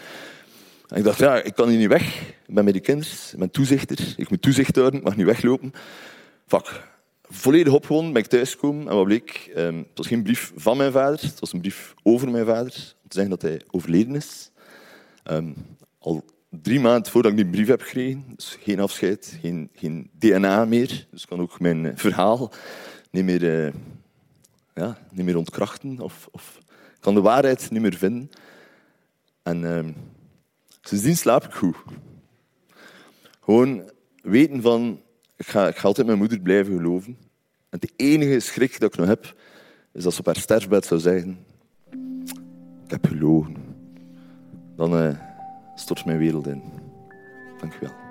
Ik 0.93 1.03
dacht, 1.03 1.19
ja, 1.19 1.41
ik 1.41 1.55
kan 1.55 1.69
hier 1.69 1.77
niet 1.77 1.87
weg. 1.87 2.21
Ik 2.47 2.53
ben 2.53 2.63
met 2.63 2.73
die 2.73 2.81
kinderen, 2.81 3.13
ik 3.31 3.39
ben 3.39 3.51
toezichter. 3.51 4.13
Ik 4.17 4.29
moet 4.29 4.41
toezicht 4.41 4.75
houden, 4.75 4.99
ik 4.99 5.05
mag 5.05 5.15
niet 5.15 5.25
weglopen. 5.25 5.73
Fuck. 6.47 6.93
Volledig 7.21 7.73
opgewonden 7.73 8.13
ben 8.13 8.21
ik 8.21 8.27
thuisgekomen. 8.27 8.87
En 8.87 8.95
wat 8.95 9.05
bleek? 9.05 9.51
Um, 9.57 9.77
het 9.77 9.97
was 9.97 10.07
geen 10.07 10.23
brief 10.23 10.51
van 10.55 10.77
mijn 10.77 10.91
vader, 10.91 11.21
het 11.21 11.39
was 11.39 11.53
een 11.53 11.59
brief 11.59 11.93
over 12.03 12.31
mijn 12.31 12.45
vader. 12.45 12.93
Om 13.03 13.09
te 13.09 13.15
zeggen 13.15 13.29
dat 13.29 13.41
hij 13.41 13.61
overleden 13.71 14.15
is. 14.15 14.51
Um, 15.31 15.55
al 15.99 16.23
drie 16.49 16.79
maanden 16.79 17.11
voordat 17.11 17.31
ik 17.31 17.37
die 17.37 17.47
brief 17.47 17.67
heb 17.67 17.81
gekregen. 17.81 18.23
Dus 18.35 18.57
geen 18.61 18.79
afscheid, 18.79 19.37
geen, 19.41 19.69
geen 19.73 20.09
DNA 20.19 20.65
meer. 20.65 21.07
Dus 21.11 21.21
ik 21.21 21.29
kan 21.29 21.41
ook 21.41 21.59
mijn 21.59 21.97
verhaal 21.97 22.51
niet 23.11 23.23
meer, 23.23 23.65
uh, 23.65 23.73
ja, 24.73 24.97
niet 25.11 25.25
meer 25.25 25.37
ontkrachten. 25.37 25.99
Of, 25.99 26.59
kan 26.99 27.13
de 27.13 27.21
waarheid 27.21 27.71
niet 27.71 27.81
meer 27.81 27.95
vinden. 27.95 28.29
En... 29.43 29.61
Uh, 29.61 29.79
Sindsdien 30.87 31.17
slaap 31.17 31.43
ik 31.43 31.53
goed. 31.53 31.75
Gewoon 33.41 33.91
weten 34.21 34.61
van, 34.61 35.01
ik 35.35 35.47
ga, 35.47 35.67
ik 35.67 35.75
ga 35.75 35.87
altijd 35.87 36.07
mijn 36.07 36.19
moeder 36.19 36.39
blijven 36.39 36.77
geloven. 36.77 37.17
En 37.69 37.79
de 37.79 37.89
enige 37.95 38.39
schrik 38.39 38.79
dat 38.79 38.93
ik 38.93 38.99
nog 38.99 39.07
heb, 39.07 39.35
is 39.93 40.03
dat 40.03 40.13
ze 40.13 40.19
op 40.19 40.25
haar 40.25 40.35
sterfbed 40.35 40.85
zou 40.85 40.99
zeggen, 40.99 41.37
ik 42.83 42.91
heb 42.91 43.05
gelogen. 43.05 43.55
Dan 44.75 45.01
uh, 45.01 45.19
stort 45.75 46.05
mijn 46.05 46.17
wereld 46.17 46.47
in. 46.47 46.61
Dank 47.59 47.73
u 47.73 47.77
wel. 47.79 48.04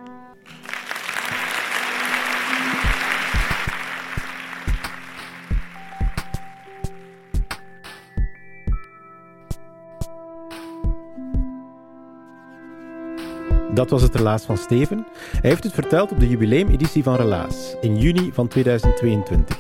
Dat 13.75 13.91
was 13.91 14.03
het 14.03 14.15
relaas 14.15 14.45
van 14.45 14.57
Steven. 14.57 15.07
Hij 15.41 15.51
heeft 15.51 15.65
het 15.65 15.73
verteld 15.73 16.13
op 16.13 16.21
de 16.21 16.29
jubileumeditie 16.29 17.03
van 17.03 17.15
Relaas 17.15 17.77
in 17.81 17.97
juni 17.97 18.31
van 18.33 18.49
2022. 18.49 19.57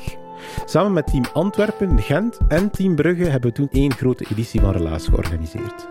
Samen 0.65 0.93
met 0.93 1.07
Team 1.07 1.25
Antwerpen, 1.33 2.03
Gent 2.03 2.39
en 2.49 2.71
Team 2.71 2.95
Brugge 2.95 3.25
hebben 3.25 3.51
we 3.51 3.57
toen 3.57 3.69
één 3.71 3.93
grote 3.93 4.27
editie 4.31 4.61
van 4.61 4.73
Relaas 4.73 5.09
georganiseerd. 5.09 5.87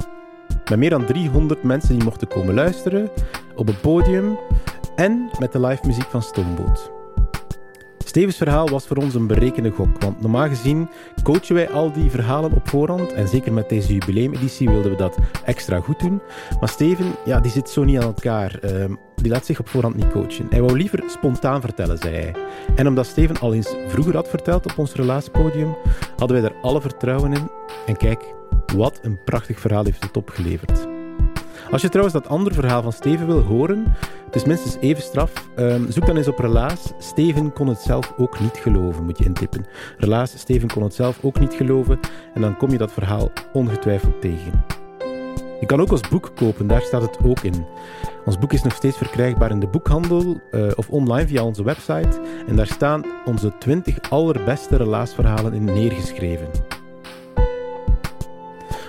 Met 0.69 0.79
meer 0.79 0.89
dan 0.89 1.05
300 1.05 1.63
mensen 1.63 1.95
die 1.95 2.03
mochten 2.03 2.27
komen 2.27 2.53
luisteren, 2.53 3.09
op 3.55 3.67
een 3.67 3.79
podium 3.79 4.37
en 4.95 5.29
met 5.39 5.51
de 5.51 5.59
live 5.59 5.87
muziek 5.87 6.09
van 6.09 6.21
Stoomboot. 6.21 7.02
Stevens 8.13 8.37
verhaal 8.37 8.67
was 8.69 8.87
voor 8.87 8.97
ons 8.97 9.13
een 9.13 9.27
berekende 9.27 9.69
gok, 9.69 10.01
want 10.01 10.21
normaal 10.21 10.47
gezien 10.47 10.89
coachen 11.23 11.55
wij 11.55 11.69
al 11.69 11.91
die 11.91 12.09
verhalen 12.09 12.51
op 12.51 12.69
voorhand 12.69 13.13
en 13.13 13.27
zeker 13.27 13.53
met 13.53 13.69
deze 13.69 13.93
jubileumeditie 13.93 14.69
wilden 14.69 14.91
we 14.91 14.97
dat 14.97 15.17
extra 15.45 15.79
goed 15.79 15.99
doen. 15.99 16.21
Maar 16.59 16.69
Steven, 16.69 17.05
ja, 17.25 17.39
die 17.39 17.51
zit 17.51 17.69
zo 17.69 17.83
niet 17.83 17.97
aan 17.97 18.03
elkaar. 18.03 18.59
Ehm, 18.59 18.93
die 19.15 19.31
laat 19.31 19.45
zich 19.45 19.59
op 19.59 19.67
voorhand 19.67 19.95
niet 19.95 20.11
coachen. 20.11 20.47
Hij 20.49 20.61
wou 20.61 20.77
liever 20.77 21.03
spontaan 21.07 21.61
vertellen, 21.61 21.97
zei 21.97 22.15
hij. 22.15 22.35
En 22.75 22.87
omdat 22.87 23.05
Steven 23.05 23.39
al 23.39 23.53
eens 23.53 23.75
vroeger 23.87 24.15
had 24.15 24.29
verteld 24.29 24.65
op 24.65 24.77
ons 24.77 24.93
relatiepodium, 24.93 25.75
hadden 26.17 26.41
wij 26.41 26.49
er 26.49 26.55
alle 26.61 26.81
vertrouwen 26.81 27.33
in. 27.33 27.49
En 27.85 27.97
kijk, 27.97 28.33
wat 28.75 28.99
een 29.01 29.23
prachtig 29.23 29.59
verhaal 29.59 29.83
heeft 29.83 30.03
het 30.03 30.17
opgeleverd. 30.17 30.92
Als 31.73 31.81
je 31.81 31.89
trouwens 31.89 32.15
dat 32.15 32.27
andere 32.27 32.55
verhaal 32.55 32.81
van 32.81 32.91
Steven 32.91 33.27
wil 33.27 33.41
horen, 33.41 33.95
het 34.25 34.35
is 34.35 34.45
minstens 34.45 34.77
even 34.79 35.03
straf, 35.03 35.31
um, 35.55 35.91
zoek 35.91 36.05
dan 36.05 36.17
eens 36.17 36.27
op 36.27 36.39
Relaas. 36.39 36.93
Steven 36.97 37.53
kon 37.53 37.67
het 37.67 37.79
zelf 37.79 38.13
ook 38.17 38.39
niet 38.39 38.57
geloven, 38.57 39.03
moet 39.03 39.17
je 39.17 39.25
intippen. 39.25 39.65
Relaas, 39.97 40.37
Steven 40.37 40.69
kon 40.69 40.83
het 40.83 40.93
zelf 40.93 41.19
ook 41.21 41.39
niet 41.39 41.53
geloven 41.53 41.99
en 42.33 42.41
dan 42.41 42.57
kom 42.57 42.71
je 42.71 42.77
dat 42.77 42.91
verhaal 42.91 43.31
ongetwijfeld 43.53 44.21
tegen. 44.21 44.63
Je 45.59 45.65
kan 45.65 45.81
ook 45.81 45.91
ons 45.91 46.09
boek 46.09 46.31
kopen, 46.35 46.67
daar 46.67 46.81
staat 46.81 47.01
het 47.01 47.17
ook 47.23 47.39
in. 47.39 47.65
Ons 48.25 48.39
boek 48.39 48.53
is 48.53 48.63
nog 48.63 48.73
steeds 48.73 48.97
verkrijgbaar 48.97 49.51
in 49.51 49.59
de 49.59 49.67
boekhandel 49.67 50.41
uh, 50.51 50.71
of 50.75 50.89
online 50.89 51.27
via 51.27 51.43
onze 51.43 51.63
website. 51.63 52.21
En 52.47 52.55
daar 52.55 52.67
staan 52.67 53.05
onze 53.25 53.57
20 53.59 54.09
allerbeste 54.09 54.75
relaasverhalen 54.75 55.53
in 55.53 55.63
neergeschreven. 55.63 56.72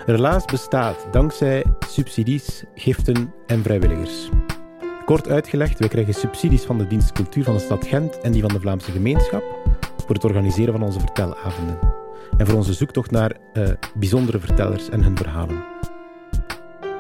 Relaas 0.06 0.44
bestaat 0.44 1.06
dankzij 1.10 1.64
subsidies, 1.88 2.64
giften 2.74 3.32
en 3.46 3.62
vrijwilligers. 3.62 4.28
Kort 5.04 5.28
uitgelegd, 5.28 5.78
wij 5.78 5.88
krijgen 5.88 6.14
subsidies 6.14 6.62
van 6.62 6.78
de 6.78 6.86
dienst 6.86 7.12
Cultuur 7.12 7.44
van 7.44 7.54
de 7.54 7.60
stad 7.60 7.86
Gent 7.86 8.20
en 8.20 8.32
die 8.32 8.42
van 8.42 8.52
de 8.52 8.60
Vlaamse 8.60 8.90
gemeenschap 8.90 9.44
voor 10.06 10.14
het 10.14 10.24
organiseren 10.24 10.72
van 10.72 10.82
onze 10.82 10.98
vertelavonden. 10.98 11.78
En 12.36 12.46
voor 12.46 12.56
onze 12.56 12.72
zoektocht 12.72 13.10
naar 13.10 13.32
uh, 13.54 13.68
bijzondere 13.94 14.38
vertellers 14.38 14.88
en 14.88 15.02
hun 15.02 15.16
verhalen. 15.16 15.64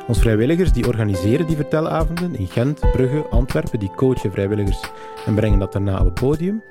Onze 0.06 0.20
vrijwilligers 0.20 0.72
die 0.72 0.86
organiseren 0.86 1.46
die 1.46 1.56
vertelavonden 1.56 2.34
in 2.34 2.46
Gent, 2.46 2.80
Brugge, 2.80 3.26
Antwerpen, 3.30 3.78
die 3.78 3.90
coachen 3.96 4.32
vrijwilligers 4.32 4.80
en 5.26 5.34
brengen 5.34 5.58
dat 5.58 5.72
daarna 5.72 5.98
op 5.98 6.04
het 6.04 6.14
podium. 6.14 6.62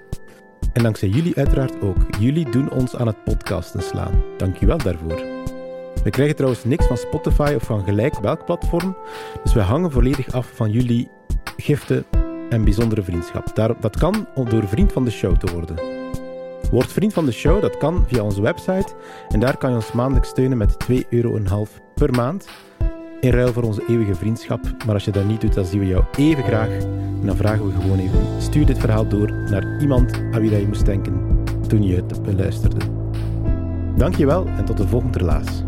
En 0.73 0.83
dankzij 0.83 1.09
jullie 1.09 1.35
uiteraard 1.35 1.81
ook. 1.81 1.97
Jullie 2.19 2.49
doen 2.49 2.71
ons 2.71 2.95
aan 2.95 3.07
het 3.07 3.23
podcasten 3.23 3.81
slaan. 3.81 4.23
Dank 4.37 4.57
je 4.57 4.65
wel 4.65 4.77
daarvoor. 4.77 5.32
We 6.03 6.09
krijgen 6.09 6.35
trouwens 6.35 6.63
niks 6.63 6.85
van 6.85 6.97
Spotify 6.97 7.53
of 7.55 7.63
van 7.63 7.83
gelijk 7.83 8.19
welk 8.19 8.45
platform, 8.45 8.95
dus 9.43 9.53
we 9.53 9.59
hangen 9.59 9.91
volledig 9.91 10.31
af 10.31 10.51
van 10.53 10.71
jullie 10.71 11.09
giften 11.57 12.05
en 12.49 12.63
bijzondere 12.63 13.03
vriendschap. 13.03 13.55
dat 13.79 13.97
kan 13.97 14.27
door 14.49 14.67
vriend 14.67 14.91
van 14.91 15.03
de 15.03 15.11
show 15.11 15.37
te 15.37 15.53
worden. 15.53 15.75
Word 16.71 16.91
vriend 16.91 17.13
van 17.13 17.25
de 17.25 17.31
show, 17.31 17.61
dat 17.61 17.77
kan 17.77 18.03
via 18.07 18.23
onze 18.23 18.41
website 18.41 18.93
en 19.29 19.39
daar 19.39 19.57
kan 19.57 19.69
je 19.69 19.75
ons 19.75 19.91
maandelijks 19.91 20.29
steunen 20.29 20.57
met 20.57 20.77
2,5 20.91 21.09
euro 21.09 21.39
per 21.95 22.11
maand 22.11 22.47
in 23.19 23.31
ruil 23.31 23.53
voor 23.53 23.63
onze 23.63 23.83
eeuwige 23.87 24.15
vriendschap. 24.15 24.59
Maar 24.85 24.93
als 24.93 25.05
je 25.05 25.11
dat 25.11 25.25
niet 25.25 25.41
doet, 25.41 25.53
dan 25.53 25.65
zien 25.65 25.79
we 25.79 25.87
jou 25.87 26.03
even 26.17 26.43
graag. 26.43 26.69
En 26.69 27.25
dan 27.25 27.35
vragen 27.35 27.65
we 27.65 27.81
gewoon 27.81 27.99
even, 27.99 28.19
stuur 28.37 28.65
dit 28.65 28.77
verhaal 28.77 29.07
door 29.07 29.31
naar 29.31 29.81
iemand 29.81 30.13
aan 30.31 30.41
wie 30.41 30.49
dat 30.49 30.59
je 30.59 30.67
moest 30.67 30.85
denken 30.85 31.43
toen 31.67 31.83
je 31.83 31.95
het 31.95 32.23
beluisterde. 32.23 32.79
Dankjewel 33.95 34.45
en 34.45 34.65
tot 34.65 34.77
de 34.77 34.87
volgende 34.87 35.17
relaas. 35.17 35.63